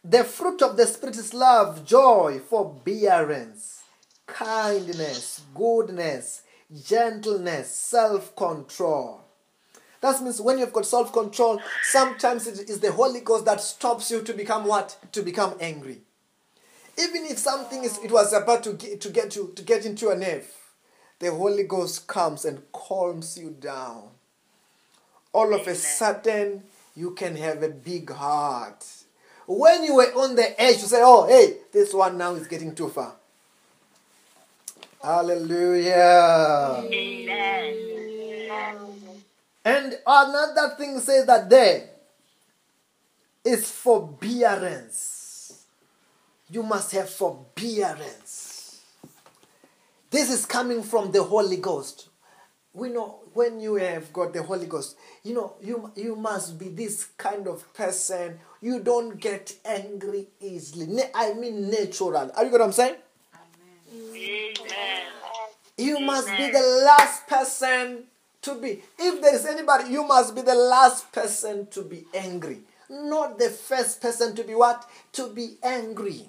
The 0.04 0.24
fruit 0.24 0.62
of 0.62 0.78
the 0.78 0.86
Spirit 0.86 1.18
is 1.18 1.34
love, 1.34 1.86
joy, 1.86 2.40
forbearance, 2.40 3.82
kindness, 4.28 5.42
goodness, 5.54 6.44
gentleness, 6.84 7.70
self 7.74 8.36
control. 8.36 9.22
That 10.02 10.22
means 10.22 10.40
when 10.42 10.58
you've 10.60 10.74
got 10.74 10.86
self 10.86 11.12
control, 11.12 11.62
sometimes 11.84 12.48
it 12.48 12.70
is 12.70 12.80
the 12.80 12.92
Holy 12.92 13.20
Ghost 13.20 13.46
that 13.46 13.62
stops 13.62 14.10
you 14.12 14.22
to 14.24 14.34
become 14.34 14.66
what? 14.66 14.98
To 15.12 15.22
become 15.22 15.56
angry. 15.60 16.02
Even 16.98 17.26
if 17.26 17.38
something 17.38 17.84
is 17.84 17.98
it 18.00 18.12
was 18.12 18.34
about 18.34 18.64
to 18.64 18.74
get 18.74 19.02
to 19.02 19.10
get 19.10 19.36
you 19.36 19.52
to 19.56 19.64
get 19.64 19.86
into 19.86 20.10
a 20.10 20.16
nerve, 20.16 20.48
the 21.20 21.32
Holy 21.32 21.64
Ghost 21.64 22.08
comes 22.08 22.46
and 22.46 22.62
calms 22.72 23.38
you 23.38 23.52
down. 23.60 24.10
All 25.34 25.54
of 25.54 25.68
a 25.68 25.76
sudden, 25.76 26.64
you 26.96 27.12
can 27.12 27.36
have 27.36 27.62
a 27.62 27.70
big 27.70 28.10
heart. 28.10 28.86
When 29.48 29.84
you 29.84 29.96
were 29.96 30.12
on 30.16 30.36
the 30.36 30.62
edge, 30.62 30.78
you 30.82 30.88
say, 30.88 31.02
Oh, 31.02 31.28
hey, 31.28 31.58
this 31.72 31.94
one 31.94 32.18
now 32.18 32.36
is 32.36 32.48
getting 32.48 32.76
too 32.76 32.90
far. 32.90 33.16
Hallelujah. 35.02 36.84
Amen. 36.86 37.90
And 39.70 40.00
another 40.08 40.74
thing 40.78 41.00
says 41.00 41.28
that 41.28 41.48
there 41.48 41.90
is 43.46 43.70
forbearance. 43.70 45.64
You 46.50 46.64
must 46.64 46.92
have 46.94 47.08
forbearance. 47.08 48.82
This 50.10 50.32
is 50.32 50.48
coming 50.48 50.82
from 50.82 51.12
the 51.12 51.22
Holy 51.22 51.58
Ghost. 51.58 52.10
We 52.74 52.90
know 52.90 53.20
when 53.34 53.60
you 53.60 53.76
have 53.76 54.12
got 54.12 54.34
the 54.34 54.42
Holy 54.42 54.66
Ghost, 54.66 54.98
you 55.24 55.36
know, 55.36 55.54
you, 55.62 55.92
you 55.96 56.16
must 56.16 56.58
be 56.58 56.70
this 56.70 57.06
kind 57.16 57.48
of 57.48 57.72
person. 57.76 58.40
You 58.62 58.80
don't 58.80 59.20
get 59.20 59.56
angry 59.64 60.30
easily. 60.42 61.04
I 61.14 61.34
mean, 61.34 61.70
natural. 61.70 62.32
Are 62.36 62.44
you 62.44 62.50
get 62.50 62.54
what 62.54 62.62
I'm 62.62 62.72
saying? 62.72 62.96
Amen. 63.94 64.54
You 65.78 66.00
must 66.00 66.28
be 66.28 66.50
the 66.50 66.84
last 66.88 67.28
person 67.28 68.09
to 68.42 68.56
be. 68.56 68.82
If 68.98 69.22
there 69.22 69.36
is 69.36 69.46
anybody, 69.46 69.92
you 69.92 70.04
must 70.04 70.36
be 70.36 70.42
the 70.42 70.56
last 70.56 71.12
person 71.12 71.68
to 71.68 71.84
be 71.84 72.06
angry. 72.14 72.62
Not 72.90 73.38
the 73.38 73.50
first 73.50 74.02
person 74.02 74.36
to 74.36 74.44
be 74.44 74.56
what? 74.56 74.90
To 75.14 75.30
be 75.30 75.58
angry. 75.64 76.26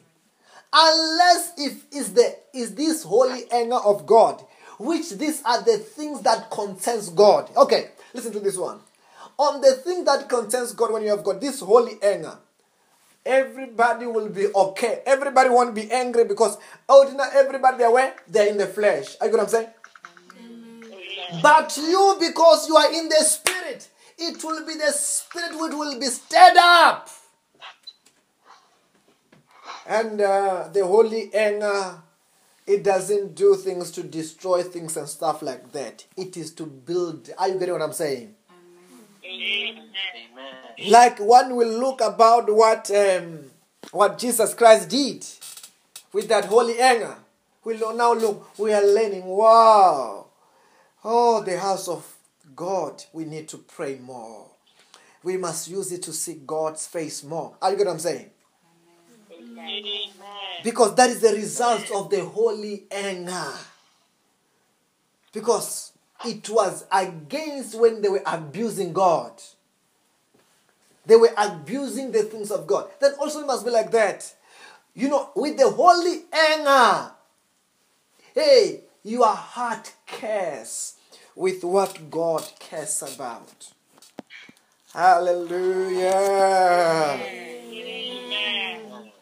Unless 0.73 1.55
if 1.59 1.85
is 1.93 2.13
the 2.13 2.37
is 2.55 2.75
this 2.75 3.03
holy 3.03 3.51
anger 3.51 3.77
of 3.77 4.07
God, 4.07 4.45
which 4.79 5.11
these 5.13 5.43
are 5.43 5.63
the 5.63 5.79
things 5.79 6.23
that 6.23 6.51
concerns 6.51 7.09
God. 7.11 7.51
Okay, 7.57 7.89
listen 8.15 8.33
to 8.33 8.41
this 8.41 8.57
one. 8.57 8.81
On 9.39 9.61
the 9.61 9.73
thing 9.73 10.05
that 10.05 10.29
concerns 10.29 10.73
God, 10.73 10.93
when 10.93 11.03
you 11.03 11.09
have 11.11 11.25
got 11.25 11.41
this 11.41 11.61
holy 11.61 11.95
anger, 12.03 12.37
everybody 13.25 14.07
will 14.07 14.29
be 14.29 14.47
okay. 14.55 15.03
Everybody 15.07 15.49
won't 15.49 15.75
be 15.75 15.91
angry 15.91 16.25
because 16.25 16.59
ordinary 16.89 17.31
everybody 17.35 17.83
where? 17.85 18.15
They're 18.29 18.49
in 18.49 18.59
the 18.59 18.67
flesh. 18.67 19.17
Are 19.21 19.27
you 19.27 19.33
what 19.33 19.43
I'm 19.43 19.49
saying? 19.49 19.69
But 21.43 21.77
you, 21.77 22.17
because 22.21 22.69
you 22.69 22.77
are 22.77 22.93
in 22.93 23.09
the 23.09 23.23
spirit, 23.25 23.89
it 24.19 24.43
will 24.43 24.67
be 24.67 24.75
the 24.75 24.93
spirit 24.93 25.53
which 25.53 25.73
will 25.73 25.99
be 25.99 26.07
stirred 26.07 26.57
up. 26.57 27.09
And 29.87 30.21
uh, 30.21 30.69
the 30.73 30.85
holy 30.85 31.33
anger, 31.35 32.01
it 32.67 32.83
doesn't 32.85 33.35
do 33.35 33.55
things 33.55 33.91
to 33.93 34.03
destroy 34.03 34.63
things 34.63 34.97
and 34.97 35.09
stuff 35.09 35.43
like 35.43 35.73
that. 35.73 36.05
It 36.17 36.37
is 36.37 36.53
to 36.55 36.67
build. 36.67 37.31
Are 37.39 37.49
you 37.49 37.59
getting 37.59 37.73
what 37.75 37.83
I'm 37.83 37.93
saying? 37.93 38.35
Amen. 39.25 39.91
Like 40.89 41.19
one 41.19 41.57
will 41.57 41.79
look 41.79 42.01
about 42.01 42.53
what 42.53 42.91
um, 42.91 43.51
what 43.93 44.19
Jesus 44.19 44.55
Christ 44.55 44.89
did 44.89 45.27
with 46.13 46.29
that 46.29 46.47
holy 46.47 46.79
anger. 46.81 47.17
We 47.65 47.77
will 47.77 47.95
now 47.95 48.15
look. 48.15 48.59
We 48.59 48.73
are 48.73 48.85
learning. 48.85 49.25
Wow. 49.25 50.20
Oh, 51.05 51.43
the 51.43 51.59
house 51.59 51.89
of 51.89 52.07
God. 52.55 53.03
We 53.13 53.25
need 53.25 53.49
to 53.49 53.59
pray 53.59 53.99
more. 54.01 54.47
We 55.23 55.37
must 55.37 55.69
use 55.69 55.93
it 55.93 56.03
to 56.05 56.13
see 56.13 56.41
God's 56.47 56.87
face 56.87 57.23
more. 57.23 57.55
Are 57.61 57.71
you 57.71 57.77
get 57.77 57.87
what 57.87 57.93
I'm 57.93 57.99
saying? 57.99 58.31
Amen. 59.33 59.85
Because 60.65 60.95
that 60.95 61.11
is 61.11 61.21
the 61.21 61.33
result 61.33 61.91
of 61.91 62.11
the 62.11 62.25
holy 62.25 62.85
anger. 62.91 63.53
Because 65.33 65.93
it 66.25 66.49
was 66.49 66.87
against 66.91 67.79
when 67.79 68.03
they 68.03 68.09
were 68.09 68.23
abusing 68.27 68.93
God. 68.93 69.33
They 71.07 71.17
were 71.17 71.33
abusing 71.37 72.13
the 72.13 72.23
things 72.25 72.51
of 72.51 72.67
God. 72.67 72.91
Then 73.01 73.13
also 73.19 73.41
it 73.41 73.47
must 73.47 73.65
be 73.65 73.71
like 73.71 73.91
that. 73.93 74.35
You 74.95 75.09
know, 75.09 75.31
with 75.35 75.57
the 75.57 75.71
holy 75.71 76.25
anger, 76.33 77.13
hey, 78.35 78.81
your 79.03 79.27
heart 79.27 79.93
cares 80.07 80.95
with 81.35 81.65
what 81.65 82.11
God 82.11 82.45
cares 82.59 83.03
about. 83.03 83.73
Hallelujah. 84.93 86.11
Amen. 88.03 89.13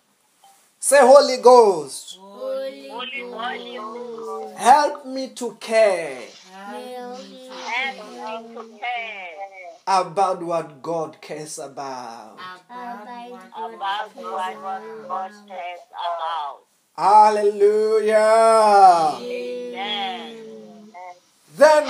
Say, 0.80 0.98
Holy 1.00 1.36
Ghost, 1.42 2.16
Holy, 2.18 2.88
Holy 2.88 3.76
Ghost, 3.76 4.56
help 4.58 5.06
me 5.06 5.28
to 5.34 5.56
care 5.60 6.22
help 6.68 7.20
me 7.30 7.48
to 7.48 8.78
care 8.78 9.34
about 9.86 10.42
what 10.42 10.82
God 10.82 11.20
cares 11.20 11.58
about. 11.58 12.38
about 12.70 14.16
what 14.16 14.56
God 15.08 15.30
cares 15.46 15.80
about. 15.92 16.64
Hallelujah. 16.96 18.18
Then, 21.58 21.86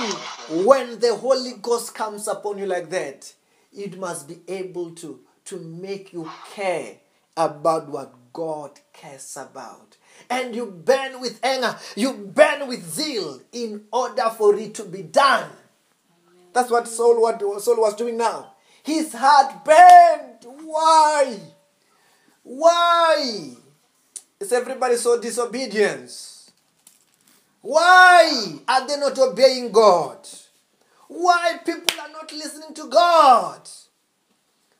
when 0.65 0.99
the 0.99 1.15
Holy 1.15 1.53
Ghost 1.61 1.93
comes 1.93 2.27
upon 2.27 2.57
you 2.57 2.65
like 2.65 2.89
that, 2.89 3.31
it 3.71 3.99
must 3.99 4.27
be 4.27 4.39
able 4.47 4.95
to, 4.95 5.19
to 5.45 5.59
make 5.59 6.11
you 6.11 6.27
care 6.55 6.95
about 7.37 7.87
what 7.87 8.15
God 8.33 8.79
cares 8.91 9.37
about. 9.37 9.97
And 10.27 10.55
you 10.55 10.65
burn 10.65 11.21
with 11.21 11.39
anger, 11.43 11.75
you 11.95 12.13
burn 12.13 12.67
with 12.67 12.83
zeal 12.83 13.41
in 13.51 13.83
order 13.93 14.31
for 14.35 14.55
it 14.55 14.73
to 14.73 14.85
be 14.85 15.03
done. 15.03 15.51
That's 16.51 16.71
what 16.71 16.87
Saul, 16.87 17.21
what 17.21 17.39
Saul 17.61 17.79
was 17.79 17.95
doing 17.95 18.17
now. 18.17 18.55
His 18.81 19.13
heart 19.13 19.63
burned. 19.63 20.63
Why? 20.65 21.37
Why? 22.41 23.51
Is 24.39 24.51
everybody 24.51 24.95
so 24.95 25.21
disobedience? 25.21 26.38
Why 27.61 28.59
are 28.67 28.87
they 28.87 28.97
not 28.97 29.17
obeying 29.19 29.71
God? 29.71 30.27
Why 31.07 31.59
people 31.65 31.99
are 32.01 32.11
not 32.11 32.31
listening 32.31 32.73
to 32.75 32.87
God? 32.87 33.67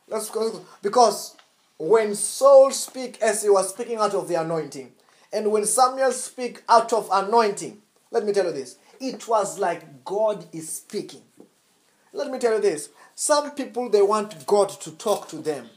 Let's 0.07 0.29
go. 0.29 0.65
Because 0.81 1.35
when 1.77 2.15
Saul 2.15 2.71
speak 2.71 3.21
as 3.21 3.43
he 3.43 3.49
was 3.49 3.69
speaking 3.69 3.97
out 3.97 4.13
of 4.13 4.27
the 4.27 4.35
anointing, 4.35 4.91
and 5.31 5.51
when 5.51 5.65
Samuel 5.65 6.11
speak 6.11 6.63
out 6.69 6.93
of 6.93 7.09
anointing, 7.11 7.81
let 8.11 8.25
me 8.25 8.33
tell 8.33 8.45
you 8.45 8.53
this. 8.53 8.77
It 8.99 9.27
was 9.27 9.59
like 9.59 10.03
God 10.03 10.45
is 10.51 10.69
speaking. 10.69 11.21
Let 12.11 12.31
me 12.31 12.39
tell 12.39 12.55
you 12.55 12.61
this. 12.61 12.89
Some 13.15 13.51
people 13.51 13.89
they 13.89 14.01
want 14.01 14.45
God 14.45 14.69
to 14.81 14.91
talk 14.91 15.27
to 15.29 15.37
them. 15.37 15.69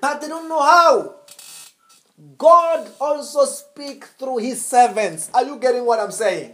But 0.00 0.20
they 0.20 0.28
don't 0.28 0.48
know 0.48 0.62
how. 0.62 1.16
God 2.36 2.90
also 3.00 3.44
speak 3.44 4.04
through 4.18 4.38
his 4.38 4.64
servants. 4.64 5.30
Are 5.32 5.44
you 5.44 5.56
getting 5.56 5.84
what 5.86 6.00
I'm 6.00 6.10
saying? 6.10 6.52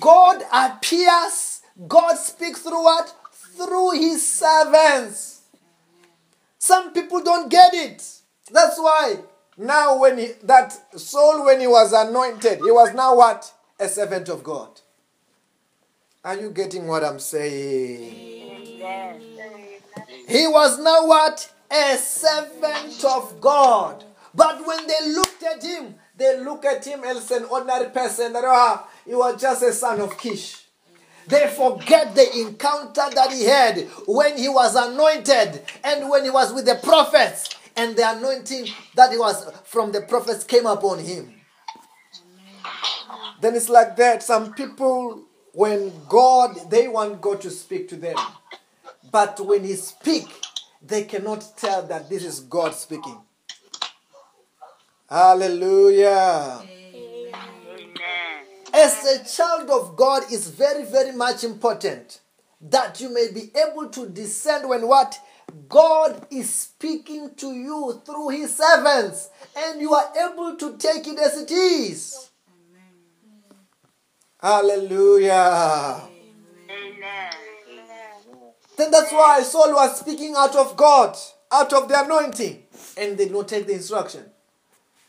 God 0.00 0.42
appears, 0.52 1.60
God 1.86 2.14
speaks 2.16 2.60
through 2.60 2.82
what? 2.82 3.14
Through 3.32 3.92
his 3.92 4.26
servants. 4.26 5.42
Some 6.58 6.92
people 6.92 7.22
don't 7.22 7.50
get 7.50 7.74
it. 7.74 8.02
That's 8.50 8.78
why 8.78 9.16
now 9.56 9.98
when 9.98 10.18
he, 10.18 10.28
that 10.44 10.72
Saul 10.98 11.44
when 11.44 11.60
he 11.60 11.66
was 11.66 11.92
anointed, 11.92 12.58
he 12.58 12.70
was 12.70 12.94
now 12.94 13.16
what? 13.16 13.52
A 13.78 13.88
servant 13.88 14.28
of 14.28 14.42
God. 14.42 14.80
Are 16.24 16.36
you 16.36 16.50
getting 16.50 16.86
what 16.86 17.04
I'm 17.04 17.20
saying? 17.20 18.80
Amen. 18.82 19.20
He 20.28 20.46
was 20.46 20.78
now 20.78 21.06
what? 21.06 21.52
A 21.70 21.96
servant 21.96 23.04
of 23.04 23.40
God. 23.40 24.04
But 24.34 24.66
when 24.66 24.86
they 24.86 25.12
looked 25.12 25.42
at 25.42 25.62
him, 25.62 25.94
they 26.16 26.38
look 26.40 26.64
at 26.64 26.84
him 26.84 27.02
as 27.04 27.30
an 27.30 27.44
ordinary 27.44 27.90
person. 27.90 28.32
That 28.32 28.44
ah, 28.44 28.88
he 29.06 29.14
was 29.14 29.40
just 29.40 29.62
a 29.62 29.72
son 29.72 30.00
of 30.00 30.16
Kish. 30.18 30.64
They 31.26 31.48
forget 31.48 32.14
the 32.14 32.40
encounter 32.40 33.02
that 33.14 33.32
he 33.32 33.44
had 33.44 33.80
when 34.06 34.38
he 34.38 34.48
was 34.48 34.76
anointed 34.76 35.62
and 35.82 36.08
when 36.08 36.22
he 36.24 36.30
was 36.30 36.52
with 36.52 36.66
the 36.66 36.76
prophets, 36.76 37.56
and 37.74 37.96
the 37.96 38.16
anointing 38.16 38.68
that 38.94 39.10
he 39.10 39.18
was 39.18 39.50
from 39.64 39.92
the 39.92 40.02
prophets 40.02 40.44
came 40.44 40.66
upon 40.66 41.00
him. 41.00 41.34
Then 43.40 43.54
it's 43.54 43.68
like 43.68 43.96
that. 43.96 44.22
Some 44.22 44.54
people, 44.54 45.22
when 45.52 45.92
God, 46.08 46.70
they 46.70 46.88
want 46.88 47.20
God 47.20 47.40
to 47.42 47.50
speak 47.50 47.88
to 47.90 47.96
them. 47.96 48.16
But 49.10 49.38
when 49.44 49.64
He 49.64 49.74
speak, 49.74 50.26
they 50.86 51.04
cannot 51.04 51.56
tell 51.56 51.82
that 51.86 52.08
this 52.08 52.24
is 52.24 52.40
God 52.40 52.74
speaking. 52.74 53.18
Hallelujah. 55.08 56.60
Amen. 56.62 57.36
As 58.74 59.04
a 59.04 59.24
child 59.24 59.70
of 59.70 59.96
God, 59.96 60.24
is 60.32 60.48
very, 60.48 60.84
very 60.84 61.12
much 61.12 61.44
important 61.44 62.20
that 62.60 63.00
you 63.00 63.12
may 63.12 63.28
be 63.32 63.50
able 63.56 63.88
to 63.90 64.08
discern 64.08 64.68
when 64.68 64.86
what 64.86 65.18
God 65.68 66.26
is 66.30 66.52
speaking 66.52 67.34
to 67.36 67.52
you 67.52 68.02
through 68.04 68.30
His 68.30 68.56
servants, 68.56 69.30
and 69.56 69.80
you 69.80 69.94
are 69.94 70.12
able 70.30 70.56
to 70.56 70.76
take 70.76 71.06
it 71.06 71.18
as 71.18 71.36
it 71.40 71.50
is. 71.50 72.30
Hallelujah. 74.40 76.02
Amen. 76.68 77.45
Then 78.76 78.90
that's 78.90 79.12
why 79.12 79.42
Saul 79.42 79.72
was 79.72 80.00
speaking 80.00 80.34
out 80.36 80.54
of 80.54 80.76
God, 80.76 81.16
out 81.50 81.72
of 81.72 81.88
the 81.88 82.04
anointing, 82.04 82.62
and 82.96 83.16
they 83.16 83.24
did 83.24 83.32
not 83.32 83.48
take 83.48 83.66
the 83.66 83.74
instruction. 83.74 84.24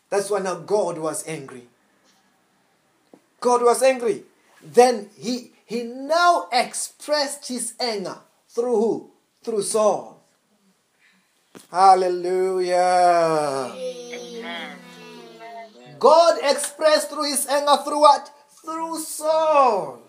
That's 0.09 0.29
why 0.29 0.39
now 0.39 0.55
God 0.55 0.97
was 0.97 1.27
angry. 1.27 1.67
God 3.41 3.61
was 3.61 3.83
angry. 3.83 4.23
Then 4.63 5.09
he 5.17 5.51
he 5.65 5.83
now 5.83 6.47
expressed 6.51 7.47
his 7.47 7.73
anger 7.79 8.17
through 8.49 8.75
who? 8.75 9.11
Through 9.43 9.63
Saul. 9.63 10.23
Hallelujah. 11.69 13.73
Amen. 13.75 14.77
God 15.99 16.39
expressed 16.43 17.09
through 17.09 17.31
his 17.31 17.47
anger 17.47 17.77
through 17.83 17.99
what? 17.99 18.31
Through 18.63 18.99
Saul. 18.99 20.06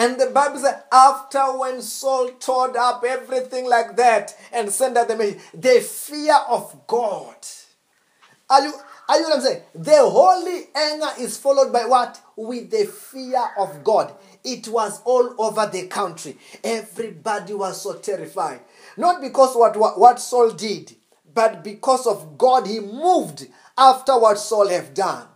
And 0.00 0.18
the 0.18 0.30
Bible 0.30 0.58
says, 0.60 0.76
after 0.90 1.58
when 1.58 1.82
Saul 1.82 2.30
tore 2.40 2.74
up 2.74 3.04
everything 3.06 3.68
like 3.68 3.96
that 3.96 4.34
and 4.50 4.70
sent 4.70 4.96
out 4.96 5.08
the 5.08 5.16
message, 5.16 5.42
the 5.52 5.78
fear 5.82 6.38
of 6.48 6.86
God. 6.86 7.36
Are 8.48 8.62
you, 8.62 8.72
are 9.10 9.18
you 9.18 9.24
what 9.24 9.36
I'm 9.36 9.40
saying? 9.42 9.62
The 9.74 9.98
holy 9.98 10.68
anger 10.74 11.10
is 11.20 11.36
followed 11.36 11.70
by 11.70 11.84
what? 11.84 12.18
With 12.34 12.70
the 12.70 12.86
fear 12.86 13.44
of 13.58 13.84
God. 13.84 14.14
It 14.42 14.68
was 14.68 15.02
all 15.04 15.34
over 15.38 15.68
the 15.70 15.86
country. 15.88 16.38
Everybody 16.64 17.52
was 17.52 17.82
so 17.82 17.98
terrified. 17.98 18.60
Not 18.96 19.20
because 19.20 19.54
what, 19.54 19.76
what, 19.76 20.00
what 20.00 20.18
Saul 20.18 20.52
did, 20.52 20.96
but 21.34 21.62
because 21.62 22.06
of 22.06 22.38
God, 22.38 22.66
he 22.66 22.80
moved 22.80 23.46
after 23.76 24.18
what 24.18 24.38
Saul 24.38 24.68
have 24.68 24.94
done. 24.94 25.26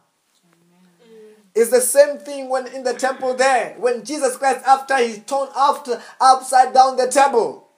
It's 1.55 1.71
the 1.71 1.81
same 1.81 2.19
thing 2.19 2.49
when 2.49 2.67
in 2.69 2.83
the 2.83 2.95
temple 2.95 3.35
there, 3.35 3.77
when 3.79 4.05
Jesus 4.05 4.37
Christ, 4.37 4.65
after 4.67 4.99
he 4.99 5.21
turned 5.21 5.51
after 5.57 6.03
upside 6.21 6.75
down 6.75 6.97
the 6.97 7.07
temple, 7.07 7.69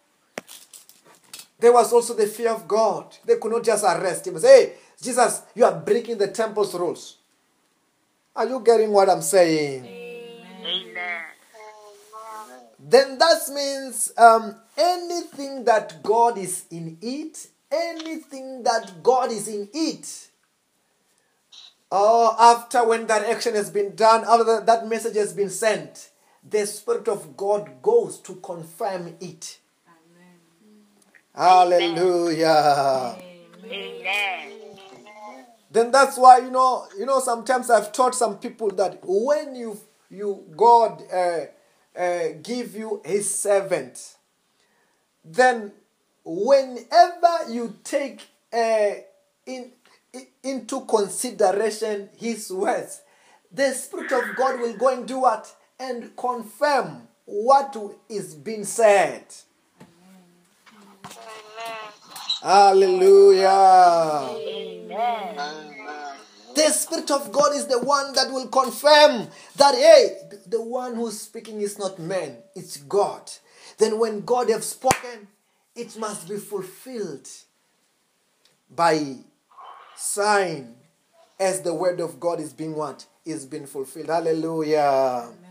there 1.58 1.72
was 1.72 1.92
also 1.92 2.14
the 2.14 2.26
fear 2.26 2.50
of 2.50 2.66
God. 2.66 3.16
They 3.24 3.36
could 3.36 3.52
not 3.52 3.64
just 3.64 3.84
arrest 3.84 4.26
him 4.26 4.34
and 4.34 4.42
say, 4.42 4.66
Hey, 4.66 4.72
Jesus, 5.00 5.42
you 5.54 5.64
are 5.64 5.78
breaking 5.78 6.18
the 6.18 6.28
temple's 6.28 6.74
rules. 6.74 7.16
Are 8.34 8.46
you 8.46 8.60
getting 8.60 8.92
what 8.92 9.08
I'm 9.10 9.22
saying? 9.22 9.84
Amen. 9.84 10.16
Then 12.78 13.18
that 13.18 13.40
means 13.52 14.12
um, 14.16 14.54
anything 14.76 15.64
that 15.64 16.02
God 16.02 16.38
is 16.38 16.66
in 16.70 16.98
it, 17.00 17.48
anything 17.70 18.62
that 18.62 19.02
God 19.02 19.32
is 19.32 19.48
in 19.48 19.68
it, 19.72 20.25
Oh, 21.90 22.34
after 22.38 22.86
when 22.86 23.06
that 23.06 23.24
action 23.24 23.54
has 23.54 23.70
been 23.70 23.94
done, 23.94 24.24
after 24.26 24.60
that 24.60 24.88
message 24.88 25.14
has 25.16 25.32
been 25.32 25.50
sent, 25.50 26.10
the 26.48 26.66
Spirit 26.66 27.08
of 27.08 27.36
God 27.36 27.80
goes 27.82 28.18
to 28.20 28.34
confirm 28.36 29.16
it. 29.20 29.58
Hallelujah. 31.34 33.18
Amen. 33.64 34.66
Then 35.70 35.90
that's 35.90 36.16
why 36.16 36.38
you 36.38 36.50
know, 36.50 36.86
you 36.98 37.06
know, 37.06 37.20
sometimes 37.20 37.70
I've 37.70 37.92
taught 37.92 38.14
some 38.14 38.38
people 38.38 38.70
that 38.70 39.00
when 39.04 39.54
you 39.54 39.78
you 40.10 40.44
God 40.56 41.02
uh, 41.12 41.40
uh, 41.98 42.28
give 42.42 42.74
you 42.74 43.02
His 43.04 43.32
servant, 43.32 44.16
then 45.24 45.72
whenever 46.24 47.50
you 47.50 47.76
take 47.84 48.22
uh, 48.52 48.90
in 49.44 49.72
into 50.42 50.84
consideration 50.86 52.08
His 52.16 52.50
words, 52.50 53.02
the 53.52 53.72
Spirit 53.72 54.12
of 54.12 54.36
God 54.36 54.60
will 54.60 54.76
go 54.76 54.88
and 54.88 55.06
do 55.06 55.20
what 55.20 55.54
and 55.78 56.16
confirm 56.16 57.08
what 57.24 57.76
is 58.08 58.34
being 58.34 58.64
said. 58.64 59.24
Hallelujah. 62.42 63.48
Amen. 64.46 65.76
The 66.54 66.70
Spirit 66.70 67.10
of 67.10 67.32
God 67.32 67.54
is 67.54 67.66
the 67.66 67.80
one 67.80 68.14
that 68.14 68.30
will 68.30 68.48
confirm 68.48 69.28
that, 69.56 69.74
hey, 69.74 70.38
the 70.46 70.62
one 70.62 70.94
who's 70.94 71.20
speaking 71.20 71.60
is 71.60 71.78
not 71.78 71.98
man, 71.98 72.38
it's 72.54 72.78
God. 72.78 73.30
Then 73.78 73.98
when 73.98 74.22
God 74.22 74.48
have 74.48 74.64
spoken, 74.64 75.28
it 75.74 75.98
must 75.98 76.28
be 76.28 76.36
fulfilled 76.36 77.28
by 78.70 79.16
sign 79.96 80.76
as 81.38 81.62
the 81.62 81.74
word 81.74 82.00
of 82.00 82.20
God 82.20 82.40
is 82.40 82.52
being 82.52 82.74
what? 82.74 83.06
Is 83.24 83.44
being 83.46 83.66
fulfilled. 83.66 84.08
Hallelujah. 84.08 85.28
Amen. 85.28 85.46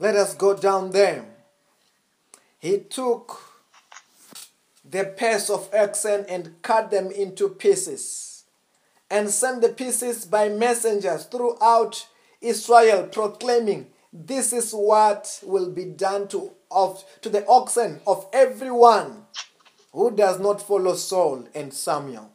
Let 0.00 0.14
us 0.14 0.34
go 0.34 0.54
down 0.54 0.90
there. 0.90 1.24
He 2.60 2.78
took 2.78 3.40
the 4.88 5.04
pairs 5.04 5.50
of 5.50 5.68
oxen 5.74 6.24
and 6.28 6.62
cut 6.62 6.90
them 6.90 7.10
into 7.10 7.48
pieces 7.48 8.44
and 9.10 9.28
sent 9.30 9.60
the 9.62 9.70
pieces 9.70 10.24
by 10.24 10.48
messengers 10.48 11.24
throughout 11.24 12.06
Israel, 12.40 13.08
proclaiming, 13.08 13.88
This 14.12 14.52
is 14.52 14.72
what 14.72 15.40
will 15.42 15.70
be 15.70 15.84
done 15.84 16.28
to, 16.28 16.52
of, 16.70 17.04
to 17.22 17.28
the 17.28 17.44
oxen 17.46 18.00
of 18.06 18.26
everyone 18.32 19.26
who 19.98 20.12
does 20.12 20.38
not 20.38 20.62
follow 20.62 20.94
Saul 20.94 21.48
and 21.56 21.74
Samuel. 21.74 22.30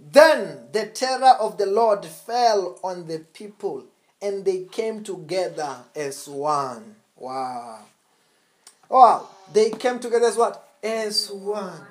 Then 0.00 0.62
the 0.72 0.86
terror 0.86 1.36
of 1.38 1.58
the 1.58 1.66
Lord 1.66 2.04
fell 2.04 2.80
on 2.82 3.06
the 3.06 3.20
people, 3.20 3.84
and 4.20 4.44
they 4.44 4.64
came 4.64 5.04
together 5.04 5.76
as 5.94 6.26
one. 6.26 6.96
Wow. 7.16 7.82
Wow. 8.88 9.28
They 9.52 9.70
came 9.70 10.00
together 10.00 10.26
as 10.26 10.36
what? 10.36 10.68
As 10.82 11.30
one. 11.30 11.82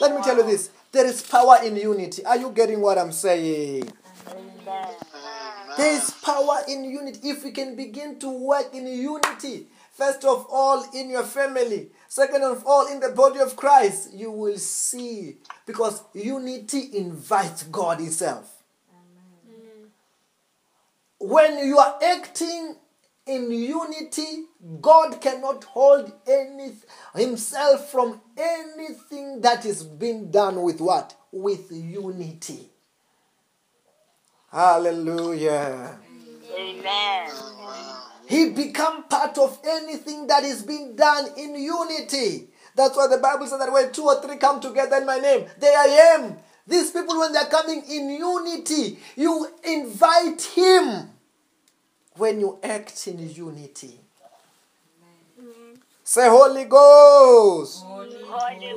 Let 0.00 0.14
me 0.14 0.22
tell 0.22 0.36
you 0.36 0.44
this. 0.44 0.70
There 0.92 1.04
is 1.04 1.20
power 1.22 1.56
in 1.64 1.74
unity. 1.74 2.24
Are 2.24 2.36
you 2.36 2.50
getting 2.50 2.80
what 2.80 2.98
I'm 2.98 3.10
saying? 3.10 3.90
There 5.76 5.92
is 5.92 6.12
power 6.22 6.60
in 6.68 6.84
unity. 6.84 7.28
If 7.28 7.42
we 7.42 7.50
can 7.50 7.74
begin 7.74 8.20
to 8.20 8.28
work 8.30 8.72
in 8.72 8.86
unity, 8.86 9.66
first 9.96 10.24
of 10.24 10.46
all 10.50 10.84
in 10.94 11.10
your 11.10 11.24
family, 11.24 11.88
second 12.08 12.42
of 12.42 12.64
all 12.66 12.86
in 12.92 13.00
the 13.00 13.10
body 13.10 13.40
of 13.40 13.56
Christ, 13.56 14.12
you 14.12 14.30
will 14.30 14.58
see. 14.58 15.36
Because 15.66 16.02
unity 16.12 16.90
invites 16.96 17.64
God 17.64 17.98
Himself. 18.00 18.52
When 21.18 21.66
you 21.66 21.78
are 21.78 21.98
acting 22.04 22.76
in 23.26 23.50
unity, 23.50 24.44
God 24.80 25.20
cannot 25.20 25.64
hold 25.64 26.12
any 26.26 26.72
Himself 27.14 27.90
from 27.90 28.20
anything 28.36 29.40
that 29.40 29.64
is 29.64 29.82
being 29.82 30.30
done 30.30 30.62
with 30.62 30.80
what? 30.80 31.16
With 31.32 31.72
unity. 31.72 32.68
Hallelujah. 34.52 35.98
Amen. 36.56 37.95
He 38.28 38.50
become 38.50 39.04
part 39.04 39.38
of 39.38 39.58
anything 39.64 40.26
that 40.26 40.42
is 40.44 40.62
being 40.62 40.96
done 40.96 41.28
in 41.36 41.54
unity. 41.54 42.48
That's 42.74 42.96
why 42.96 43.06
the 43.06 43.18
Bible 43.18 43.46
says 43.46 43.58
that 43.58 43.72
when 43.72 43.92
two 43.92 44.04
or 44.04 44.20
three 44.20 44.36
come 44.36 44.60
together 44.60 44.96
in 44.96 45.06
my 45.06 45.18
name, 45.18 45.46
there 45.58 45.78
I 45.78 45.86
am. 46.18 46.36
These 46.66 46.90
people, 46.90 47.18
when 47.18 47.32
they're 47.32 47.46
coming 47.46 47.82
in 47.88 48.10
unity, 48.10 48.98
you 49.16 49.48
invite 49.64 50.42
him 50.42 51.10
when 52.16 52.40
you 52.40 52.58
act 52.62 53.06
in 53.06 53.30
unity. 53.30 54.00
Say, 56.02 56.28
Holy 56.28 56.64
Ghost, 56.64 57.82
Holy 57.84 58.16
Holy 58.24 58.72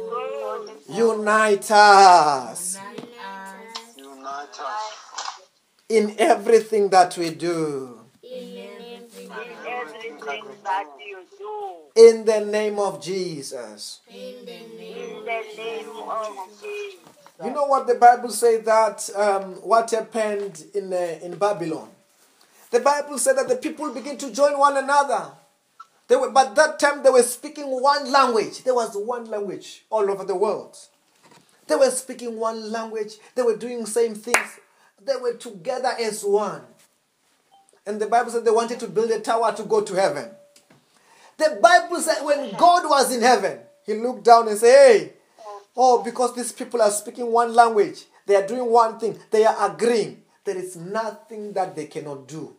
Ghost. 0.78 0.90
unite 0.90 1.72
us 1.72 2.78
unite 2.78 3.08
us 3.20 3.98
Unite 3.98 4.60
us. 4.60 5.42
in 5.90 6.16
everything 6.18 6.90
that 6.90 7.16
we 7.18 7.30
do. 7.30 7.99
Everything 10.30 10.46
Everything 10.46 10.64
that 10.64 10.88
you 11.06 11.18
do. 11.38 12.10
In 12.10 12.26
the 12.26 12.46
name 12.46 12.80
of 12.80 13.02
Jesus. 13.02 14.00
in 14.10 14.46
the 14.46 14.52
name 14.52 15.18
In 15.20 15.26
the 15.26 15.44
name 15.58 15.90
of 16.10 16.48
Jesus. 16.62 17.00
You 17.44 17.52
know 17.52 17.66
what 17.66 17.88
the 17.88 17.96
Bible 17.96 18.30
says 18.30 18.66
that 18.66 19.10
um, 19.16 19.54
what 19.64 19.90
happened 19.92 20.66
in, 20.74 20.92
uh, 20.92 21.20
in 21.22 21.38
Babylon? 21.38 21.90
The 22.70 22.82
Bible 22.82 23.18
said 23.18 23.38
that 23.38 23.48
the 23.48 23.56
people 23.56 23.94
begin 23.94 24.18
to 24.18 24.32
join 24.32 24.58
one 24.60 24.76
another. 24.78 25.32
They 26.08 26.16
were, 26.16 26.32
but 26.32 26.56
that 26.56 26.80
time 26.80 27.02
they 27.04 27.10
were 27.10 27.24
speaking 27.24 27.66
one 27.68 28.12
language. 28.12 28.64
There 28.64 28.76
was 28.76 28.96
one 28.96 29.26
language 29.26 29.86
all 29.90 30.10
over 30.10 30.26
the 30.26 30.36
world. 30.36 30.78
They 31.68 31.76
were 31.76 31.92
speaking 31.92 32.38
one 32.40 32.72
language. 32.72 33.18
They 33.36 33.44
were 33.44 33.56
doing 33.56 33.86
same 33.86 34.16
things. 34.16 34.60
They 35.04 35.16
were 35.16 35.36
together 35.36 35.94
as 36.00 36.24
one. 36.24 36.62
And 37.90 38.00
the 38.00 38.06
Bible 38.06 38.30
said 38.30 38.46
they 38.46 38.52
wanted 38.52 38.80
to 38.82 38.88
build 38.88 39.10
a 39.10 39.20
tower 39.20 39.52
to 39.56 39.64
go 39.64 39.82
to 39.82 39.96
heaven. 39.96 40.30
The 41.38 41.58
Bible 41.60 42.00
said 42.00 42.24
when 42.24 42.56
God 42.56 42.88
was 42.88 43.12
in 43.16 43.24
heaven, 43.24 43.58
he 43.84 43.96
looked 43.96 44.26
down 44.26 44.48
and 44.48 44.56
said, 44.60 44.76
Hey, 44.76 45.14
oh, 45.76 46.04
because 46.04 46.36
these 46.36 46.52
people 46.52 46.84
are 46.84 46.92
speaking 46.92 47.32
one 47.32 47.56
language, 47.56 48.04
they 48.28 48.36
are 48.36 48.46
doing 48.46 48.70
one 48.70 49.00
thing, 49.00 49.18
they 49.32 49.44
are 49.44 49.72
agreeing. 49.72 50.22
There 50.46 50.56
is 50.56 50.76
nothing 50.76 51.52
that 51.54 51.76
they 51.76 51.88
cannot 51.88 52.28
do. 52.28 52.56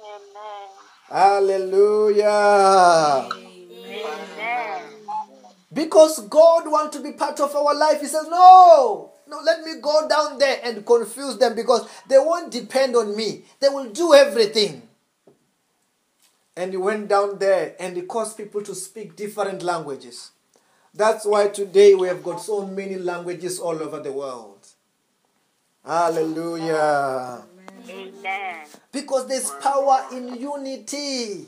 Amen. 0.00 0.68
Hallelujah. 1.08 2.26
Amen. 3.32 4.82
Because 5.72 6.26
God 6.26 6.68
wants 6.68 6.96
to 6.96 7.02
be 7.04 7.12
part 7.12 7.38
of 7.38 7.54
our 7.54 7.72
life. 7.76 8.00
He 8.00 8.08
says, 8.08 8.26
No, 8.28 9.09
no, 9.30 9.40
let 9.44 9.62
me 9.64 9.80
go 9.80 10.08
down 10.08 10.38
there 10.38 10.60
and 10.64 10.84
confuse 10.84 11.38
them 11.38 11.54
because 11.54 11.88
they 12.08 12.18
won't 12.18 12.50
depend 12.50 12.96
on 12.96 13.16
me. 13.16 13.44
They 13.60 13.68
will 13.68 13.90
do 13.90 14.12
everything. 14.14 14.82
And 16.56 16.72
he 16.72 16.76
went 16.76 17.08
down 17.08 17.38
there 17.38 17.74
and 17.78 17.96
he 17.96 18.02
caused 18.02 18.36
people 18.36 18.62
to 18.62 18.74
speak 18.74 19.16
different 19.16 19.62
languages. 19.62 20.32
That's 20.92 21.24
why 21.24 21.48
today 21.48 21.94
we 21.94 22.08
have 22.08 22.22
got 22.22 22.40
so 22.42 22.66
many 22.66 22.96
languages 22.96 23.60
all 23.60 23.80
over 23.80 24.00
the 24.00 24.12
world. 24.12 24.66
Hallelujah. 25.84 27.42
Amen. 27.88 28.66
Because 28.92 29.26
there's 29.28 29.50
power 29.62 30.06
in 30.12 30.34
unity. 30.34 31.46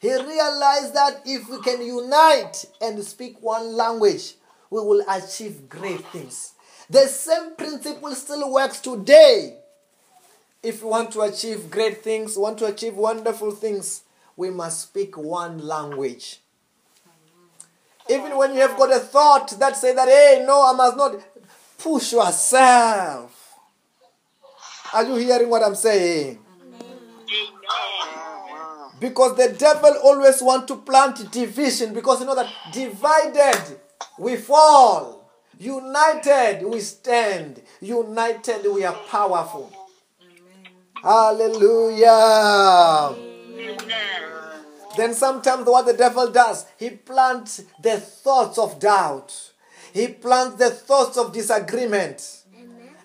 He 0.00 0.12
realized 0.14 0.94
that 0.94 1.22
if 1.24 1.48
we 1.48 1.60
can 1.62 1.84
unite 1.84 2.66
and 2.80 3.02
speak 3.02 3.40
one 3.42 3.74
language, 3.74 4.34
we 4.70 4.80
will 4.80 5.02
achieve 5.08 5.68
great 5.68 6.04
things. 6.08 6.52
The 6.88 7.06
same 7.08 7.56
principle 7.56 8.14
still 8.14 8.52
works 8.52 8.80
today. 8.80 9.58
If 10.62 10.82
we 10.82 10.88
want 10.88 11.10
to 11.12 11.22
achieve 11.22 11.70
great 11.70 12.02
things, 12.02 12.36
want 12.36 12.58
to 12.58 12.66
achieve 12.66 12.94
wonderful 12.94 13.50
things, 13.50 14.02
we 14.36 14.50
must 14.50 14.80
speak 14.82 15.16
one 15.16 15.58
language. 15.58 16.40
Even 18.08 18.36
when 18.36 18.54
you 18.54 18.60
have 18.60 18.76
got 18.76 18.94
a 18.94 19.00
thought 19.00 19.50
that 19.58 19.76
say 19.76 19.94
that, 19.94 20.08
hey, 20.08 20.44
no, 20.46 20.64
I 20.64 20.72
must 20.76 20.96
not 20.96 21.20
push 21.78 22.12
yourself. 22.12 23.54
Are 24.94 25.04
you 25.04 25.16
hearing 25.16 25.50
what 25.50 25.62
I'm 25.62 25.74
saying? 25.74 26.38
Because 29.00 29.36
the 29.36 29.54
devil 29.58 29.94
always 30.02 30.40
want 30.40 30.68
to 30.68 30.76
plant 30.76 31.30
division 31.30 31.92
because 31.92 32.20
you 32.20 32.26
know 32.26 32.34
that 32.34 32.50
divided 32.72 33.78
we 34.18 34.36
fall. 34.36 35.15
United 35.58 36.62
we 36.66 36.80
stand. 36.80 37.62
United 37.80 38.66
we 38.72 38.84
are 38.84 38.96
powerful. 39.08 39.72
Hallelujah. 41.02 42.08
Amen. 43.16 44.16
Then 44.96 45.14
sometimes 45.14 45.66
what 45.66 45.86
the 45.86 45.92
devil 45.92 46.30
does, 46.30 46.66
he 46.78 46.90
plants 46.90 47.62
the 47.82 47.98
thoughts 47.98 48.58
of 48.58 48.78
doubt. 48.80 49.52
He 49.92 50.08
plants 50.08 50.56
the 50.56 50.70
thoughts 50.70 51.16
of 51.16 51.32
disagreement. 51.32 52.42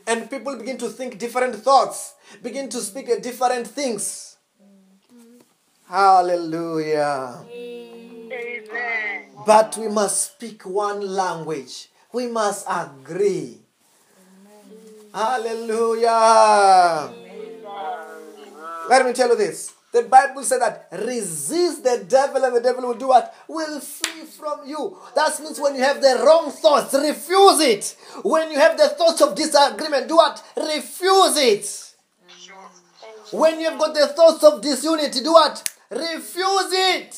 And 0.08 0.30
people 0.30 0.56
begin 0.58 0.78
to 0.80 0.90
think 0.90 1.20
different 1.20 1.56
thoughts, 1.56 2.16
begin 2.42 2.70
to 2.70 2.80
speak 2.80 3.08
different 3.22 3.68
things. 3.68 4.38
Hallelujah. 5.88 7.46
Amen. 7.54 9.26
But 9.46 9.78
we 9.78 9.88
must 9.88 10.34
speak 10.34 10.66
one 10.66 11.02
language. 11.02 11.91
We 12.14 12.28
must 12.28 12.66
agree. 12.70 13.60
Hallelujah. 15.14 16.10
Let 18.90 19.06
me 19.06 19.14
tell 19.14 19.30
you 19.30 19.36
this. 19.38 19.74
The 19.92 20.04
Bible 20.04 20.44
said 20.44 20.62
that 20.62 20.88
resist 20.92 21.84
the 21.84 22.06
devil 22.08 22.44
and 22.46 22.56
the 22.56 22.62
devil 22.62 22.88
will 22.88 22.94
do 22.94 23.10
what? 23.10 23.36
Will 23.48 23.80
flee 23.82 24.26
from 24.26 24.66
you. 24.66 24.98
That 25.16 25.38
means 25.42 25.60
when 25.60 25.76
you 25.76 25.82
have 25.82 26.02
the 26.02 26.22
wrong 26.26 26.50
thoughts, 26.50 26.94
refuse 26.94 27.60
it. 27.60 27.98
When 28.24 28.52
you 28.52 28.58
have 28.58 28.78
the 28.78 28.90
thoughts 28.90 29.22
of 29.22 29.36
disagreement, 29.36 30.08
do 30.08 30.16
what? 30.16 30.42
Refuse 30.56 31.38
it. 31.38 31.88
When 33.32 33.60
you've 33.60 33.80
got 33.80 33.94
the 33.94 34.08
thoughts 34.08 34.44
of 34.44 34.62
disunity, 34.62 35.22
do 35.22 35.34
what? 35.34 35.70
Refuse 35.90 36.72
it. 36.72 37.18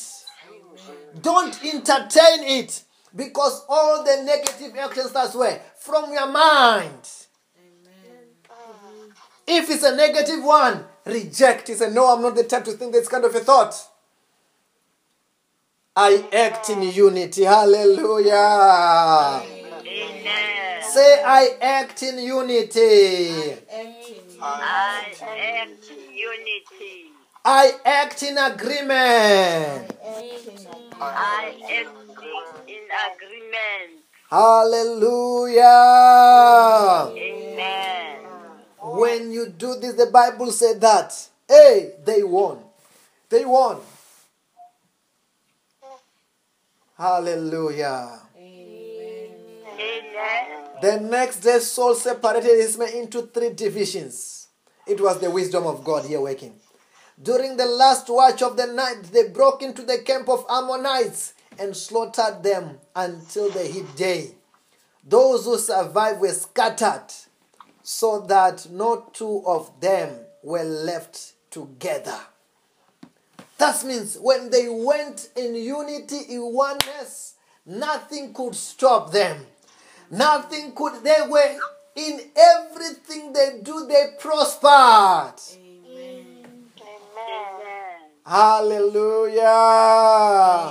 Don't 1.20 1.64
entertain 1.64 2.42
it. 2.42 2.83
Because 3.14 3.64
all 3.68 4.02
the 4.02 4.22
negative 4.24 4.76
actions 4.76 5.12
that's 5.12 5.34
where? 5.34 5.60
From 5.78 6.12
your 6.12 6.26
mind. 6.26 7.08
Amen. 7.56 9.14
If 9.46 9.70
it's 9.70 9.84
a 9.84 9.94
negative 9.94 10.42
one, 10.42 10.84
reject 11.06 11.70
it. 11.70 11.78
Say, 11.78 11.90
no, 11.92 12.12
I'm 12.12 12.22
not 12.22 12.34
the 12.34 12.44
type 12.44 12.64
to 12.64 12.72
think 12.72 12.92
this 12.92 13.08
kind 13.08 13.24
of 13.24 13.34
a 13.34 13.40
thought. 13.40 13.74
I 15.96 16.24
act 16.32 16.70
in 16.70 16.82
unity. 16.82 17.44
Hallelujah. 17.44 18.32
Amen. 19.86 20.82
Say, 20.82 21.22
I 21.24 21.56
act 21.60 22.02
in 22.02 22.18
unity. 22.18 23.52
Acting. 23.52 24.40
I 24.40 25.14
act 25.20 25.90
in 25.90 26.12
unity. 26.12 27.13
I 27.46 27.72
act 27.84 28.22
in 28.22 28.38
agreement. 28.38 29.92
I 30.98 31.54
act 31.62 31.90
in 32.66 32.88
agreement. 33.12 34.02
Hallelujah. 34.30 35.60
Amen. 37.12 38.18
When 38.80 39.30
you 39.30 39.48
do 39.48 39.74
this, 39.76 39.92
the 39.94 40.06
Bible 40.06 40.50
said 40.52 40.80
that. 40.80 41.12
Hey, 41.46 41.92
they 42.04 42.22
won. 42.22 42.60
They 43.28 43.44
won. 43.44 43.76
Hallelujah. 46.96 48.20
Amen. 48.38 49.30
The 50.80 51.00
next 51.00 51.40
day, 51.40 51.58
Saul 51.58 51.94
separated 51.94 52.56
his 52.56 52.78
men 52.78 52.94
into 52.94 53.22
three 53.26 53.50
divisions. 53.50 54.48
It 54.86 54.98
was 54.98 55.18
the 55.20 55.30
wisdom 55.30 55.66
of 55.66 55.84
God 55.84 56.06
here 56.06 56.20
working. 56.22 56.58
During 57.22 57.56
the 57.56 57.66
last 57.66 58.08
watch 58.08 58.42
of 58.42 58.56
the 58.56 58.66
night, 58.66 59.04
they 59.12 59.28
broke 59.28 59.62
into 59.62 59.82
the 59.82 59.98
camp 59.98 60.28
of 60.28 60.44
Ammonites 60.50 61.34
and 61.58 61.76
slaughtered 61.76 62.42
them 62.42 62.78
until 62.96 63.50
the 63.50 63.64
heat 63.64 63.94
day. 63.94 64.32
Those 65.06 65.44
who 65.44 65.58
survived 65.58 66.20
were 66.20 66.32
scattered, 66.32 67.06
so 67.82 68.20
that 68.22 68.68
no 68.70 69.08
two 69.12 69.44
of 69.46 69.80
them 69.80 70.10
were 70.42 70.64
left 70.64 71.34
together. 71.50 72.18
That 73.58 73.84
means 73.84 74.16
when 74.18 74.50
they 74.50 74.68
went 74.68 75.28
in 75.36 75.54
unity, 75.54 76.34
in 76.34 76.52
oneness, 76.52 77.34
nothing 77.64 78.34
could 78.34 78.56
stop 78.56 79.12
them. 79.12 79.46
Nothing 80.10 80.72
could, 80.74 81.04
they 81.04 81.18
were 81.28 81.58
in 81.94 82.20
everything 82.36 83.32
they 83.32 83.60
do, 83.62 83.86
they 83.86 84.14
prospered. 84.18 85.40
Amen. 88.26 88.80
Amen. 88.80 88.94
Hallelujah. 88.94 89.44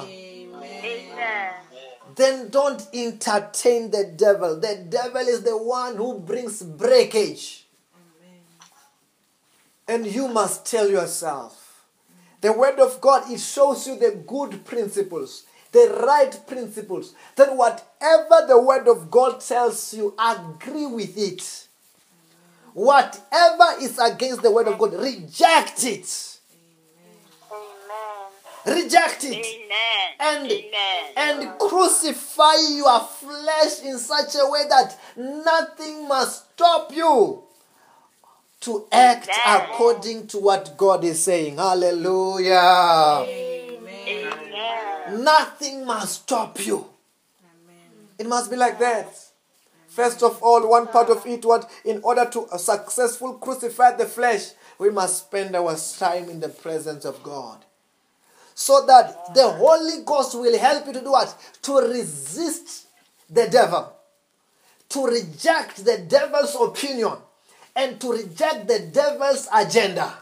Amen. 0.08 1.54
Then 2.16 2.50
don't 2.50 2.86
entertain 2.94 3.92
the 3.92 4.06
devil. 4.16 4.60
The 4.60 4.86
devil 4.90 5.22
is 5.22 5.44
the 5.44 5.58
one 5.58 5.96
who 5.96 6.20
brings 6.20 6.62
breakage. 6.62 7.66
And 9.88 10.06
you 10.06 10.28
must 10.28 10.66
tell 10.66 10.90
yourself. 10.90 11.86
The 12.42 12.54
word 12.54 12.80
of 12.80 13.00
God, 13.02 13.32
it 13.32 13.40
shows 13.40 13.88
you 13.88 13.98
the 13.98 14.12
good 14.28 14.66
principles, 14.66 15.46
the 15.72 15.98
right 16.06 16.38
principles. 16.46 17.14
That 17.36 17.56
whatever 17.56 18.48
the 18.48 18.62
word 18.62 18.88
of 18.88 19.10
God 19.10 19.40
tells 19.42 19.94
you, 19.94 20.14
agree 20.20 20.86
with 20.86 21.18
it. 21.18 21.68
Whatever 22.74 23.82
is 23.82 23.98
against 24.00 24.42
the 24.42 24.52
word 24.52 24.68
of 24.68 24.78
God, 24.78 24.94
reject 24.94 25.84
it. 25.86 26.33
Amen. 28.66 28.84
Reject 28.84 29.24
it. 29.26 29.34
Amen. 29.34 30.14
and 30.20 30.52
Amen. 30.52 31.04
and 31.16 31.60
crucify 31.60 32.56
your 32.76 33.00
flesh 33.00 33.82
in 33.84 33.98
such 33.98 34.36
a 34.36 34.50
way 34.50 34.64
that 34.70 34.98
nothing 35.18 36.08
must 36.08 36.54
stop 36.54 36.94
you 36.96 37.44
to 38.62 38.88
act 38.92 39.30
Amen. 39.46 39.70
according 39.70 40.28
to 40.28 40.40
what 40.40 40.78
God 40.78 41.04
is 41.04 41.22
saying. 41.24 41.58
Hallelujah. 41.58 43.26
Amen. 43.28 45.24
Nothing 45.24 45.86
must 45.86 46.24
stop 46.24 46.66
you. 46.66 46.86
It 48.18 48.28
must 48.28 48.50
be 48.50 48.56
like 48.56 48.80
that. 48.80 49.14
First 49.88 50.24
of 50.24 50.42
all, 50.42 50.68
one 50.68 50.88
part 50.88 51.10
of 51.10 51.26
it, 51.28 51.46
what 51.46 51.70
in 51.86 52.00
order 52.04 52.26
to 52.32 52.48
successfully 52.58 53.36
crucify 53.40 53.96
the 53.96 54.06
flesh, 54.06 54.52
we 54.80 54.90
must 54.90 55.26
spend 55.26 55.56
our 55.56 55.76
time 56.00 56.30
in 56.30 56.40
the 56.40 56.50
presence 56.50 57.06
of 57.06 57.22
God. 57.22 57.64
So 58.64 58.86
that 58.86 59.36
the 59.36 59.50
Holy 59.52 60.04
Ghost 60.06 60.36
will 60.36 60.58
help 60.58 60.88
you 60.88 60.94
to 60.94 61.02
do 61.02 61.12
what? 61.12 61.36
To 61.64 61.80
resist 61.80 62.88
the 63.30 63.50
devil, 63.50 63.92
to 64.88 65.06
reject 65.06 65.84
the 65.84 65.98
devil's 66.08 66.56
opinion, 66.56 67.18
and 67.76 68.00
to 68.00 68.14
reject 68.14 68.70
the 68.70 68.80
devil's 68.80 69.50
agenda. 69.54 70.14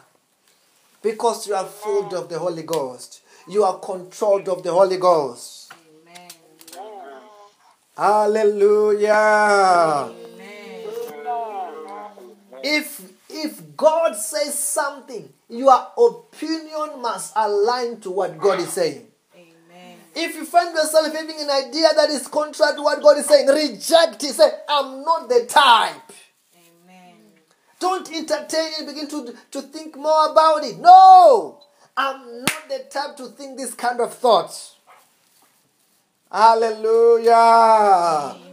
Because 1.04 1.46
you 1.46 1.54
are 1.54 1.68
filled 1.68 2.16
of 2.16 2.30
the 2.30 2.40
Holy 2.40 2.64
Ghost, 2.64 3.22
you 3.48 3.64
are 3.64 3.78
controlled 3.78 4.50
of 4.50 4.64
the 4.64 4.72
Holy 4.72 4.98
Ghost. 4.98 5.72
Amen. 6.08 6.32
Hallelujah. 7.96 9.12
Amen. 10.10 10.88
If 12.64 13.02
if 13.30 13.78
God 13.78 14.16
says 14.16 14.58
something, 14.58 15.32
your 15.52 15.88
opinion 15.98 17.02
must 17.02 17.34
align 17.36 18.00
to 18.00 18.10
what 18.10 18.38
God 18.38 18.62
is 18.62 18.70
saying. 18.70 19.06
Amen. 19.36 19.98
If 20.16 20.36
you 20.36 20.46
find 20.46 20.74
yourself 20.74 21.14
having 21.14 21.36
an 21.40 21.50
idea 21.50 21.90
that 21.94 22.10
is 22.10 22.28
contrary 22.28 22.76
to 22.76 22.82
what 22.82 23.02
God 23.02 23.18
is 23.18 23.26
saying, 23.26 23.48
reject 23.48 24.24
it. 24.24 24.34
Say, 24.34 24.50
I'm 24.70 25.04
not 25.04 25.28
the 25.28 25.46
type. 25.48 26.14
Amen. 26.56 27.16
Don't 27.80 28.10
entertain 28.14 28.72
it, 28.80 28.88
begin 28.88 29.10
to, 29.10 29.36
to 29.52 29.62
think 29.62 29.98
more 29.98 30.32
about 30.32 30.64
it. 30.64 30.80
No! 30.80 31.60
I'm 31.98 32.40
not 32.40 32.70
the 32.70 32.86
type 32.90 33.18
to 33.18 33.28
think 33.28 33.58
this 33.58 33.74
kind 33.74 34.00
of 34.00 34.14
thoughts. 34.14 34.76
Hallelujah. 36.32 37.34
Amen. 37.34 38.51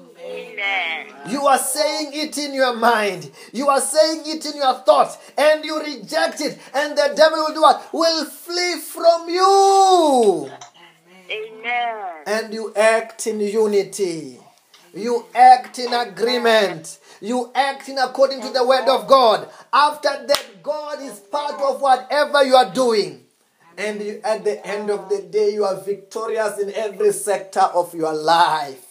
You 1.29 1.47
are 1.47 1.59
saying 1.59 2.11
it 2.14 2.39
in 2.39 2.55
your 2.55 2.76
mind. 2.76 3.31
You 3.53 3.68
are 3.68 3.81
saying 3.81 4.22
it 4.24 4.47
in 4.47 4.57
your 4.57 4.74
thoughts. 4.74 5.18
And 5.37 5.64
you 5.64 5.81
reject 5.81 6.41
it. 6.41 6.59
And 6.74 6.97
the 6.97 7.12
devil 7.14 7.39
will 7.39 7.55
do 7.55 7.62
what? 7.62 7.89
Will 7.93 8.24
flee 8.24 8.81
from 8.81 9.29
you. 9.29 10.51
Amen. 11.31 12.05
And 12.26 12.55
you 12.55 12.72
act 12.74 13.26
in 13.26 13.41
unity. 13.41 14.39
You 14.95 15.26
act 15.35 15.79
in 15.79 15.93
agreement. 15.93 16.99
You 17.20 17.53
act 17.55 17.89
in 17.89 17.99
according 17.99 18.41
to 18.41 18.51
the 18.51 18.66
word 18.66 18.89
of 18.89 19.07
God. 19.07 19.49
After 19.72 20.26
that, 20.26 20.47
God 20.62 21.03
is 21.03 21.18
part 21.18 21.61
of 21.61 21.81
whatever 21.81 22.43
you 22.45 22.57
are 22.57 22.72
doing. 22.72 23.24
And 23.76 24.01
you, 24.03 24.20
at 24.24 24.45
the 24.45 24.66
end 24.66 24.91
of 24.91 25.09
the 25.09 25.22
day, 25.22 25.53
you 25.53 25.64
are 25.64 25.81
victorious 25.81 26.59
in 26.59 26.72
every 26.74 27.12
sector 27.12 27.61
of 27.61 27.95
your 27.95 28.12
life. 28.14 28.88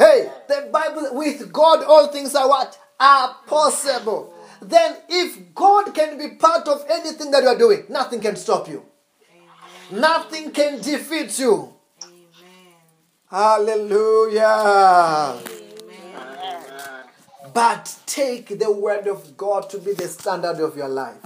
Amen. 0.00 0.26
Hey, 0.26 0.30
the 0.48 0.68
Bible, 0.70 1.08
with 1.12 1.52
God, 1.52 1.84
all 1.84 2.08
things 2.08 2.34
are 2.34 2.48
what? 2.48 2.78
Are 3.00 3.36
possible. 3.46 4.34
Then, 4.60 4.96
if 5.08 5.54
God 5.54 5.94
can 5.94 6.18
be 6.18 6.36
part 6.36 6.66
of 6.68 6.84
anything 6.90 7.30
that 7.30 7.42
you 7.42 7.48
are 7.48 7.58
doing, 7.58 7.84
nothing 7.88 8.20
can 8.20 8.36
stop 8.36 8.68
you. 8.68 8.84
Nothing 9.90 10.50
can 10.50 10.80
defeat 10.80 11.38
you. 11.38 11.72
Amen. 12.02 12.22
Hallelujah. 13.30 14.44
Amen. 14.44 15.58
But 17.54 17.96
take 18.06 18.58
the 18.58 18.70
word 18.70 19.06
of 19.06 19.36
God 19.36 19.70
to 19.70 19.78
be 19.78 19.94
the 19.94 20.08
standard 20.08 20.60
of 20.60 20.76
your 20.76 20.88
life. 20.88 21.16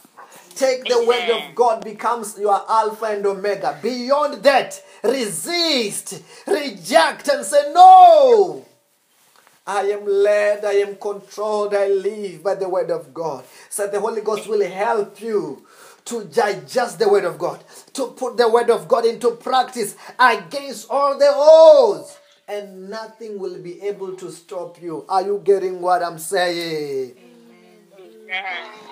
Take 0.55 0.85
the 0.85 1.05
word 1.07 1.31
of 1.31 1.55
God 1.55 1.83
becomes 1.83 2.39
your 2.39 2.63
alpha 2.71 3.07
and 3.07 3.27
omega. 3.27 3.79
Beyond 3.83 4.43
that, 4.45 4.81
resist, 5.03 6.23
reject, 6.47 7.29
and 7.29 7.45
say, 7.45 7.73
No. 7.73 8.67
I 9.65 9.83
am 9.83 10.05
led, 10.05 10.65
I 10.65 10.73
am 10.73 10.97
controlled, 10.97 11.73
I 11.75 11.87
live 11.87 12.43
by 12.43 12.57
the 12.57 12.69
word 12.69 12.91
of 12.91 13.15
God. 13.15 13.45
So 13.71 13.87
the 13.87 14.01
Holy 14.01 14.21
Ghost 14.21 14.49
will 14.49 14.69
help 14.69 15.21
you 15.21 15.65
to 16.07 16.25
digest 16.25 16.99
the 16.99 17.09
word 17.09 17.25
of 17.25 17.39
God, 17.39 17.63
to 17.93 18.09
put 18.09 18.37
the 18.37 18.49
word 18.49 18.71
of 18.71 18.89
God 18.89 19.05
into 19.05 19.31
practice 19.31 19.95
against 20.19 20.89
all 20.91 21.17
the 21.17 21.31
odds. 21.33 22.19
And 22.49 22.91
nothing 22.91 23.39
will 23.39 23.63
be 23.63 23.81
able 23.83 24.17
to 24.17 24.31
stop 24.33 24.83
you. 24.83 25.05
Are 25.09 25.23
you 25.23 25.41
getting 25.45 25.81
what 25.81 26.03
I'm 26.03 26.19
saying? 26.19 27.15
Amen. 27.17 28.83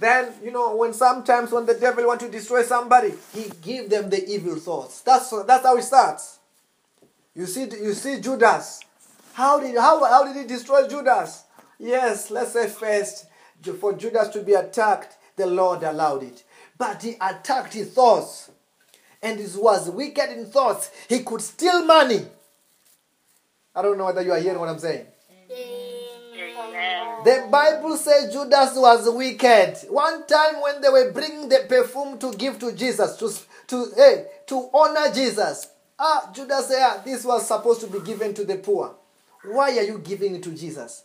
Then 0.00 0.32
you 0.42 0.50
know 0.50 0.76
when 0.76 0.92
sometimes 0.92 1.50
when 1.50 1.66
the 1.66 1.74
devil 1.74 2.06
want 2.06 2.20
to 2.20 2.28
destroy 2.28 2.62
somebody, 2.62 3.14
he 3.34 3.50
give 3.62 3.90
them 3.90 4.10
the 4.10 4.26
evil 4.28 4.56
thoughts. 4.56 5.00
That's 5.00 5.30
that's 5.46 5.64
how 5.64 5.76
it 5.76 5.82
starts. 5.82 6.38
You 7.34 7.46
see, 7.46 7.62
you 7.62 7.94
see 7.94 8.20
Judas. 8.20 8.80
How 9.34 9.60
did 9.60 9.76
how, 9.76 10.04
how 10.04 10.24
did 10.24 10.36
he 10.36 10.46
destroy 10.46 10.88
Judas? 10.88 11.44
Yes, 11.78 12.30
let's 12.30 12.52
say 12.52 12.68
first 12.68 13.26
for 13.80 13.92
Judas 13.92 14.28
to 14.28 14.42
be 14.42 14.54
attacked, 14.54 15.16
the 15.36 15.46
Lord 15.46 15.82
allowed 15.82 16.22
it, 16.22 16.44
but 16.76 17.02
he 17.02 17.16
attacked 17.20 17.74
his 17.74 17.92
thoughts, 17.92 18.50
and 19.22 19.38
it 19.38 19.50
was 19.56 19.90
wicked 19.90 20.30
in 20.30 20.46
thoughts. 20.46 20.90
He 21.08 21.20
could 21.20 21.40
steal 21.40 21.84
money. 21.84 22.26
I 23.74 23.82
don't 23.82 23.98
know 23.98 24.06
whether 24.06 24.22
you 24.22 24.32
are 24.32 24.40
hearing 24.40 24.58
what 24.58 24.68
I'm 24.68 24.78
saying. 24.78 25.06
Amen. 25.50 25.77
The 27.28 27.46
Bible 27.50 27.94
says 27.98 28.32
Judas 28.32 28.74
was 28.74 29.06
wicked. 29.10 29.76
One 29.90 30.26
time 30.26 30.62
when 30.62 30.80
they 30.80 30.88
were 30.88 31.12
bringing 31.12 31.46
the 31.46 31.66
perfume 31.68 32.18
to 32.20 32.32
give 32.32 32.58
to 32.58 32.72
Jesus, 32.72 33.18
to, 33.18 33.30
to, 33.66 33.92
hey, 33.94 34.24
to 34.46 34.70
honor 34.72 35.12
Jesus, 35.12 35.68
ah, 35.98 36.30
Judas 36.34 36.68
said, 36.68 36.78
ah, 36.80 37.02
this 37.04 37.26
was 37.26 37.46
supposed 37.46 37.82
to 37.82 37.86
be 37.86 38.00
given 38.00 38.32
to 38.32 38.46
the 38.46 38.56
poor. 38.56 38.94
Why 39.44 39.76
are 39.76 39.82
you 39.82 39.98
giving 39.98 40.36
it 40.36 40.42
to 40.44 40.52
Jesus? 40.52 41.04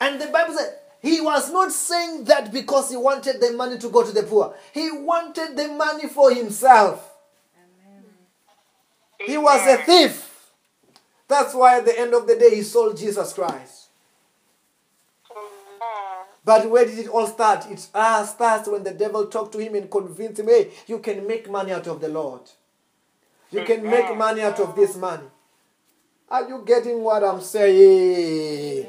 And 0.00 0.20
the 0.20 0.26
Bible 0.26 0.54
said, 0.54 0.76
he 1.00 1.20
was 1.20 1.52
not 1.52 1.70
saying 1.70 2.24
that 2.24 2.52
because 2.52 2.90
he 2.90 2.96
wanted 2.96 3.40
the 3.40 3.52
money 3.52 3.78
to 3.78 3.88
go 3.90 4.04
to 4.04 4.10
the 4.10 4.24
poor. 4.24 4.56
He 4.72 4.90
wanted 4.90 5.56
the 5.56 5.68
money 5.68 6.08
for 6.08 6.34
himself. 6.34 7.14
He 9.24 9.38
was 9.38 9.64
a 9.68 9.84
thief. 9.84 10.27
That's 11.28 11.54
why 11.54 11.78
at 11.78 11.84
the 11.84 11.98
end 11.98 12.14
of 12.14 12.26
the 12.26 12.36
day 12.36 12.56
he 12.56 12.62
sold 12.62 12.96
Jesus 12.96 13.32
Christ. 13.32 13.88
But 16.44 16.70
where 16.70 16.86
did 16.86 16.98
it 16.98 17.08
all 17.08 17.26
start? 17.26 17.70
It 17.70 17.86
ah, 17.94 18.24
starts 18.24 18.68
when 18.68 18.82
the 18.82 18.92
devil 18.92 19.26
talked 19.26 19.52
to 19.52 19.58
him 19.58 19.74
and 19.74 19.90
convinced 19.90 20.40
him, 20.40 20.46
hey, 20.48 20.70
you 20.86 20.98
can 20.98 21.26
make 21.26 21.50
money 21.50 21.72
out 21.72 21.86
of 21.86 22.00
the 22.00 22.08
Lord. 22.08 22.40
You 23.50 23.64
can 23.64 23.82
make 23.82 24.16
money 24.16 24.40
out 24.40 24.58
of 24.58 24.74
this 24.74 24.96
money. 24.96 25.26
Are 26.30 26.48
you 26.48 26.62
getting 26.66 27.02
what 27.02 27.22
I'm 27.24 27.40
saying? 27.40 28.86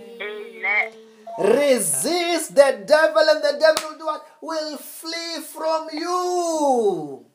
Resist 1.38 2.56
the 2.56 2.84
devil, 2.86 3.24
and 3.30 3.42
the 3.44 3.58
devil 3.60 3.92
will 3.92 3.98
do 3.98 4.06
what? 4.06 4.28
Will 4.42 4.78
flee 4.78 5.42
from 5.42 5.88
you. 5.94 7.26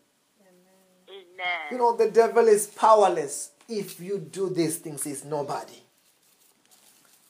Amen. 1.08 1.70
You 1.70 1.78
know, 1.78 1.96
the 1.96 2.10
devil 2.10 2.46
is 2.46 2.66
powerless. 2.66 3.50
If 3.68 4.00
you 4.00 4.18
do 4.18 4.50
these 4.50 4.76
things, 4.78 5.06
is 5.06 5.24
nobody. 5.24 5.80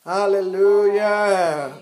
Hallelujah. 0.05 1.75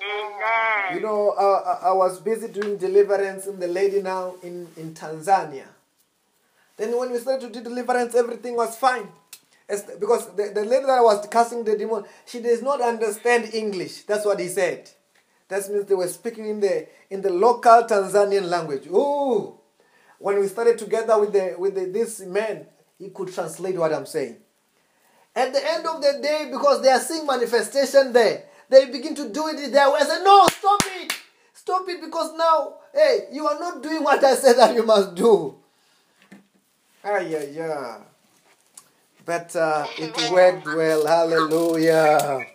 Amen. 0.00 0.94
You 0.94 1.00
know, 1.00 1.30
uh, 1.30 1.78
I 1.82 1.88
I 1.88 1.92
was 1.92 2.20
busy 2.20 2.48
doing 2.48 2.76
deliverance 2.78 3.46
in 3.46 3.58
the 3.60 3.68
lady 3.68 4.00
now 4.00 4.34
in, 4.42 4.68
in 4.76 4.94
Tanzania. 4.94 5.66
Then 6.76 6.96
when 6.96 7.10
we 7.12 7.18
started 7.18 7.52
to 7.52 7.58
do 7.60 7.68
deliverance, 7.68 8.14
everything 8.14 8.54
was 8.56 8.76
fine. 8.76 9.08
As- 9.68 9.82
Because 9.98 10.28
the, 10.34 10.50
the 10.54 10.64
lady 10.64 10.86
that 10.86 11.02
was 11.02 11.26
casting 11.28 11.64
the 11.64 11.76
demon, 11.76 12.04
she 12.24 12.40
does 12.40 12.62
not 12.62 12.80
understand 12.80 13.50
English. 13.52 14.02
That's 14.04 14.24
what 14.24 14.38
he 14.40 14.48
said. 14.48 14.88
That 15.48 15.68
means 15.68 15.86
they 15.86 15.94
were 15.94 16.08
speaking 16.08 16.48
in 16.48 16.60
the 16.60 16.86
in 17.10 17.20
the 17.22 17.30
local 17.30 17.82
Tanzanian 17.82 18.44
language. 18.48 18.86
Ooh. 18.86 19.57
When 20.18 20.40
we 20.40 20.48
started 20.48 20.78
together 20.78 21.18
with 21.18 21.32
the 21.32 21.54
with 21.58 21.74
the, 21.74 21.86
this 21.86 22.20
man, 22.20 22.66
he 22.98 23.10
could 23.10 23.32
translate 23.32 23.76
what 23.76 23.92
I'm 23.92 24.06
saying. 24.06 24.36
At 25.34 25.52
the 25.52 25.72
end 25.72 25.86
of 25.86 26.02
the 26.02 26.18
day, 26.20 26.48
because 26.50 26.82
they 26.82 26.88
are 26.90 26.98
seeing 26.98 27.24
manifestation 27.26 28.12
there, 28.12 28.44
they 28.68 28.86
begin 28.86 29.14
to 29.14 29.28
do 29.28 29.46
it 29.48 29.70
their 29.72 29.90
way. 29.90 29.98
I 30.00 30.04
say, 30.04 30.24
no, 30.24 30.46
stop 30.48 30.80
it. 30.86 31.12
Stop 31.54 31.88
it 31.88 32.00
because 32.00 32.36
now, 32.36 32.74
hey, 32.92 33.26
you 33.32 33.46
are 33.46 33.58
not 33.58 33.82
doing 33.82 34.02
what 34.02 34.22
I 34.24 34.34
said 34.34 34.54
that 34.54 34.74
you 34.74 34.84
must 34.84 35.14
do. 35.14 35.54
Ah, 37.04 37.18
yeah, 37.18 37.44
yeah. 37.44 37.98
But 39.24 39.54
uh, 39.54 39.86
it 39.98 40.16
went 40.32 40.64
well. 40.64 41.06
Hallelujah. 41.06 42.46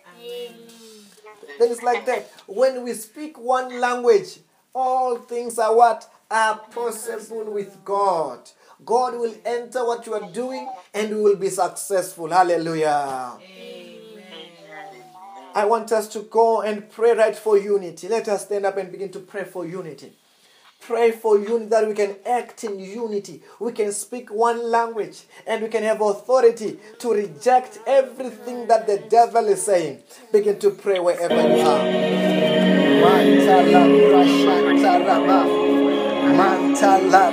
Then 1.58 1.70
it's 1.70 1.82
like 1.82 2.04
that. 2.06 2.30
When 2.46 2.82
we 2.84 2.92
speak 2.94 3.38
one 3.38 3.80
language, 3.80 4.40
all 4.74 5.18
things 5.18 5.58
are 5.58 5.74
what? 5.74 6.10
Are 6.30 6.58
possible 6.58 7.44
with 7.52 7.84
God. 7.84 8.40
God 8.84 9.14
will 9.14 9.34
enter 9.44 9.84
what 9.84 10.04
you 10.06 10.14
are 10.14 10.32
doing 10.32 10.68
and 10.92 11.10
we 11.10 11.22
will 11.22 11.36
be 11.36 11.50
successful. 11.50 12.28
Hallelujah. 12.28 13.38
Amen. 13.40 14.50
I 15.54 15.64
want 15.66 15.92
us 15.92 16.08
to 16.08 16.22
go 16.22 16.62
and 16.62 16.90
pray 16.90 17.12
right 17.12 17.36
for 17.36 17.56
unity. 17.56 18.08
Let 18.08 18.28
us 18.28 18.46
stand 18.46 18.66
up 18.66 18.76
and 18.76 18.90
begin 18.90 19.10
to 19.12 19.20
pray 19.20 19.44
for 19.44 19.64
unity. 19.64 20.12
Pray 20.80 21.12
for 21.12 21.38
unity 21.38 21.66
that 21.66 21.86
we 21.86 21.94
can 21.94 22.16
act 22.26 22.64
in 22.64 22.80
unity. 22.80 23.42
We 23.60 23.72
can 23.72 23.92
speak 23.92 24.32
one 24.32 24.70
language 24.70 25.22
and 25.46 25.62
we 25.62 25.68
can 25.68 25.84
have 25.84 26.00
authority 26.00 26.78
to 26.98 27.12
reject 27.12 27.78
everything 27.86 28.66
that 28.66 28.86
the 28.86 28.98
devil 29.08 29.46
is 29.46 29.64
saying. 29.64 30.02
Begin 30.32 30.58
to 30.58 30.70
pray 30.70 30.98
wherever 30.98 31.34
you 31.34 31.62
are. 31.62 31.84
Mantala. 36.32 37.24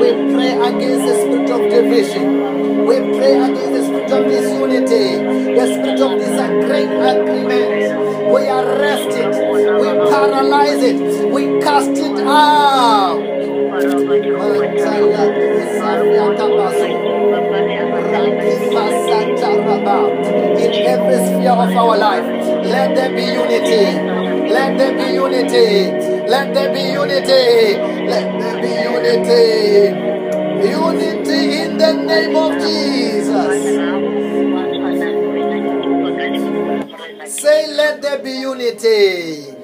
We 0.00 0.08
pray 0.32 0.52
against 0.56 1.04
the 1.04 1.14
spirit 1.20 1.50
of 1.50 1.60
division. 1.70 2.26
We 2.86 2.96
pray 3.18 3.34
against 3.36 3.72
the 3.72 3.82
spirit 3.84 4.12
of 4.12 4.24
disunity, 4.30 5.06
the 5.54 5.66
spirit 5.74 6.00
of 6.00 6.18
disagreement. 6.18 7.04
agreement. 7.04 7.70
We 8.32 8.48
arrest 8.48 9.10
it. 9.18 9.28
We 9.80 9.88
paralyze 10.10 10.82
it. 10.82 10.98
We 11.30 11.60
cast 11.60 11.90
it 11.90 12.18
out. 12.26 13.20
In 20.58 20.72
every 20.86 21.18
sphere 21.26 21.52
of 21.52 21.76
our 21.76 21.96
life, 21.96 22.37
let 22.78 22.94
there 22.94 23.10
be 23.10 23.24
unity. 23.24 23.84
Let 24.54 24.78
there 24.78 24.94
be 24.96 25.06
unity. 25.12 25.90
Let 26.28 26.54
there 26.54 26.72
be 26.72 26.80
unity. 26.80 27.76
Let 28.06 28.28
there 28.40 28.58
be 28.62 28.70
unity. 28.94 29.44
Unity 30.70 31.40
in 31.62 31.78
the 31.78 31.92
name 32.10 32.36
of 32.36 32.52
Jesus. 32.62 33.58
Say, 37.40 37.66
let 37.74 38.00
there 38.00 38.18
be 38.22 38.30
unity. 38.30 39.56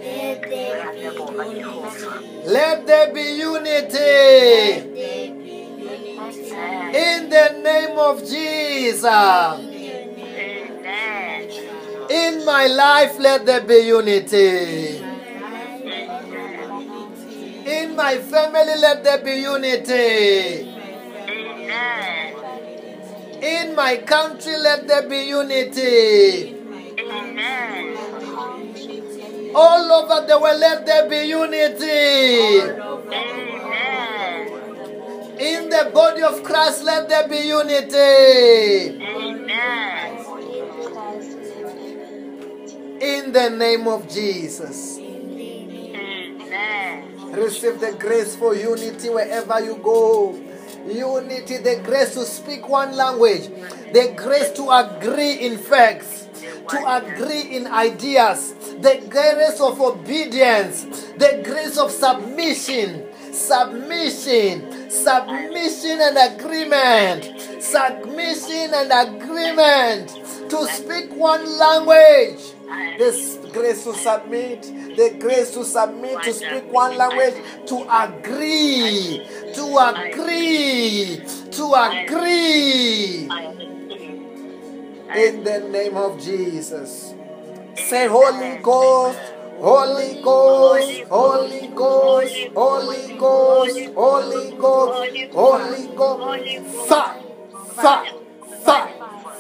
Let 2.47 2.87
there 2.87 3.13
be 3.15 3.27
unity. 3.39 4.15
In 7.07 7.29
the 7.31 7.47
name 7.63 7.97
of 7.99 8.21
Jesus. 8.25 9.74
In 12.25 12.45
my 12.45 12.67
life, 12.67 13.19
let 13.19 13.45
there 13.45 13.61
be 13.61 13.79
unity. 13.87 14.99
In 17.67 17.97
my 17.97 18.19
family, 18.19 18.77
let 18.81 19.05
there 19.05 19.19
be 19.19 19.35
unity. 19.41 20.71
In 23.43 23.75
my 23.75 23.97
country, 24.07 24.57
let 24.57 24.89
there 24.89 25.09
be 25.09 25.21
unity. 25.25 26.55
All 29.55 29.93
over 29.93 30.27
the 30.27 30.39
world, 30.41 30.61
let 30.61 30.87
there 30.87 31.09
be 31.09 31.27
unity. 31.29 32.59
In 35.53 35.69
the 35.69 35.91
body 35.93 36.23
of 36.23 36.43
Christ, 36.43 36.85
let 36.85 37.09
there 37.09 37.29
be 37.29 37.39
unity. 37.49 39.01
In 43.05 43.33
the 43.33 43.51
name 43.51 43.87
of 43.87 44.09
Jesus. 44.09 44.97
Amen. 44.99 46.33
Receive 47.33 47.79
the 47.79 47.93
grace 48.01 48.35
for 48.35 48.55
unity 48.55 49.11
wherever 49.11 49.61
you 49.61 49.77
go. 49.77 50.33
Unity, 50.89 51.59
the 51.59 51.83
grace 51.85 52.15
to 52.15 52.25
speak 52.25 52.67
one 52.67 52.97
language, 52.97 53.49
the 53.93 54.15
grace 54.17 54.53
to 54.53 54.71
agree 54.71 55.33
in 55.35 55.59
facts, 55.59 56.29
to 56.71 56.97
agree 56.97 57.43
in 57.55 57.67
ideas, 57.67 58.55
the 58.81 59.05
grace 59.11 59.61
of 59.61 59.79
obedience, 59.83 60.85
the 61.19 61.43
grace 61.45 61.77
of 61.77 61.91
submission, 61.91 63.07
submission, 63.35 64.89
submission 64.91 66.01
and 66.01 66.17
agreement, 66.41 67.25
submission 67.63 68.73
and 68.73 68.91
agreement 68.91 70.09
to 70.49 70.67
speak 70.69 71.13
one 71.13 71.45
language. 71.59 72.54
This 72.99 73.39
grace 73.53 73.85
to 73.85 73.95
submit, 73.95 74.63
the 74.97 75.17
grace 75.19 75.51
to 75.55 75.65
submit, 75.65 76.23
to 76.23 76.33
speak 76.33 76.73
one 76.73 76.97
language, 76.97 77.35
to 77.67 77.87
agree, 77.91 79.27
to 79.55 79.65
agree, 79.79 81.21
to 81.51 81.65
agree. 81.75 83.29
In 85.15 85.45
the 85.45 85.69
name 85.71 85.97
of 85.97 86.21
Jesus. 86.21 87.15
Say, 87.77 88.07
Holy 88.07 88.59
Ghost, 88.63 89.19
Holy 89.59 90.21
Ghost, 90.23 91.03
Holy 91.09 91.67
Ghost, 91.69 92.37
Holy 92.55 93.17
Ghost, 93.19 93.79
Holy 93.95 94.51
Ghost, 94.57 95.33
Holy 95.33 95.87
Ghost. 95.97 96.59
Fire, 96.87 97.21
fire, 97.75 98.13
fire, 98.63 98.95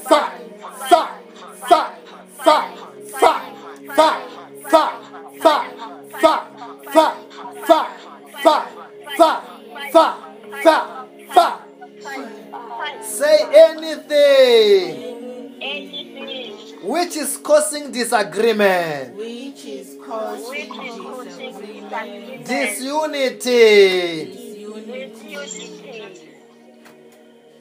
fire, 0.04 0.40
fire, 0.88 1.20
fire, 1.68 1.96
fire, 2.38 2.93
fire, 3.20 3.54
fire, 3.94 4.22
fire, 4.70 4.98
fire, 5.40 5.68
fire, 6.20 6.46
fire, 6.92 7.16
fire, 7.64 7.88
fire, 8.42 8.66
fire, 9.16 9.42
fire, 9.92 10.16
fire, 10.62 10.86
fire. 11.34 11.58
Say 13.02 13.36
anything 13.70 15.14
Anything 15.62 16.34
which 16.82 17.16
is 17.16 17.38
causing 17.38 17.90
disagreement, 17.90 19.16
which 19.16 19.64
is 19.64 19.96
causing 20.04 20.50
which 20.50 20.68
is 20.68 21.00
causing 21.00 21.52
disagreement, 21.52 22.44
disagreement, 22.44 22.46
disunity, 22.46 24.24
disunity, 25.32 26.33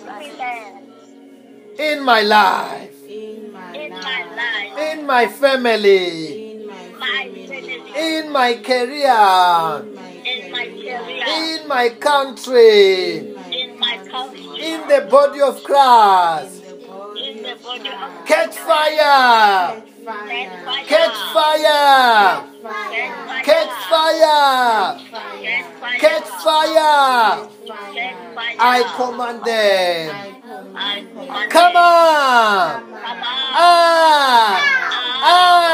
in 1.80 2.04
my 2.04 2.22
life, 2.22 2.94
in 3.08 3.52
my 3.54 3.74
in 3.76 3.92
my 3.92 3.98
life, 4.00 4.36
life, 4.36 4.94
in 4.94 5.06
my 5.06 5.28
family, 5.28 6.52
in 6.52 6.68
my 6.68 6.74
my 7.00 7.30
family, 7.30 7.48
family, 7.48 8.18
in 8.18 8.32
my 8.32 8.54
career, 8.56 9.84
in 10.26 10.52
my 10.52 10.66
career, 10.66 11.02
in 11.28 11.68
my 11.68 11.90
country, 12.00 13.18
in 13.52 13.80
my 13.80 13.98
country, 14.10 14.72
in 14.72 14.88
the 14.88 15.08
body 15.10 15.42
of 15.42 15.64
Christ. 15.64 16.64
in 16.64 16.80
the 16.80 16.88
body 16.88 17.30
in 17.30 17.44
the 17.44 17.52
of 17.54 17.64
body 17.64 17.80
of 17.90 18.26
Christ. 18.26 18.28
Catch 18.28 18.56
fire! 18.56 19.84
Catch 20.06 20.14
fire, 20.14 20.86
Catch 20.88 21.18
fire! 21.34 22.44
Catch 23.44 23.70
fire! 23.90 25.00
fire, 25.10 26.00
Catch 26.00 26.28
fire! 26.44 27.50
fire. 27.68 28.60
I 28.60 28.84
command 28.96 29.44
them. 29.44 30.16
I 30.16 30.32
command 30.42 30.78
I 30.78 31.02
command 31.12 31.52
Come 31.52 31.76
on! 31.76 32.84
Ah! 33.52 33.76
Ah! 35.22 35.68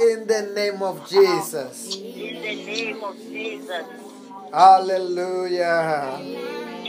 In 0.00 0.26
the 0.26 0.42
name 0.54 0.82
of 0.82 1.08
Jesus. 1.08 1.96
In 1.96 2.02
the 2.02 2.54
name 2.66 3.04
of 3.04 3.16
Jesus. 3.16 3.86
Hallelujah. 4.52 6.18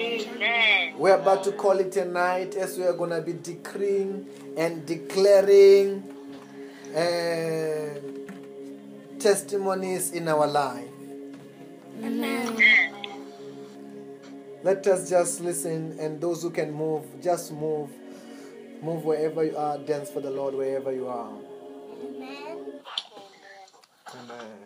Amen. 0.04 0.98
We're 0.98 1.16
about 1.16 1.44
to 1.46 1.54
call 1.54 1.80
it 1.80 1.96
a 1.98 2.06
night 2.06 2.56
as 2.56 2.78
we 2.78 2.84
are 2.84 2.94
going 2.94 3.12
to 3.12 3.22
be 3.22 3.34
decreeing 3.34 4.28
and 4.58 4.86
declaring 4.86 6.04
uh, 6.96 8.00
testimonies 9.20 10.12
in 10.12 10.28
our 10.28 10.46
life. 10.48 10.90
Amen. 12.04 12.58
Let 14.64 14.86
us 14.88 15.10
just 15.10 15.42
listen, 15.42 15.98
and 16.00 16.20
those 16.22 16.42
who 16.42 16.50
can 16.50 16.72
move, 16.72 17.06
just 17.22 17.52
move. 17.52 17.90
Move 18.82 19.06
wherever 19.06 19.44
you 19.44 19.56
are, 19.56 19.78
dance 19.78 20.10
for 20.10 20.20
the 20.20 20.30
Lord 20.30 20.54
wherever 20.54 20.92
you 20.92 21.08
are. 21.08 21.32
Amen. 22.06 22.82
Amen. 24.14 24.60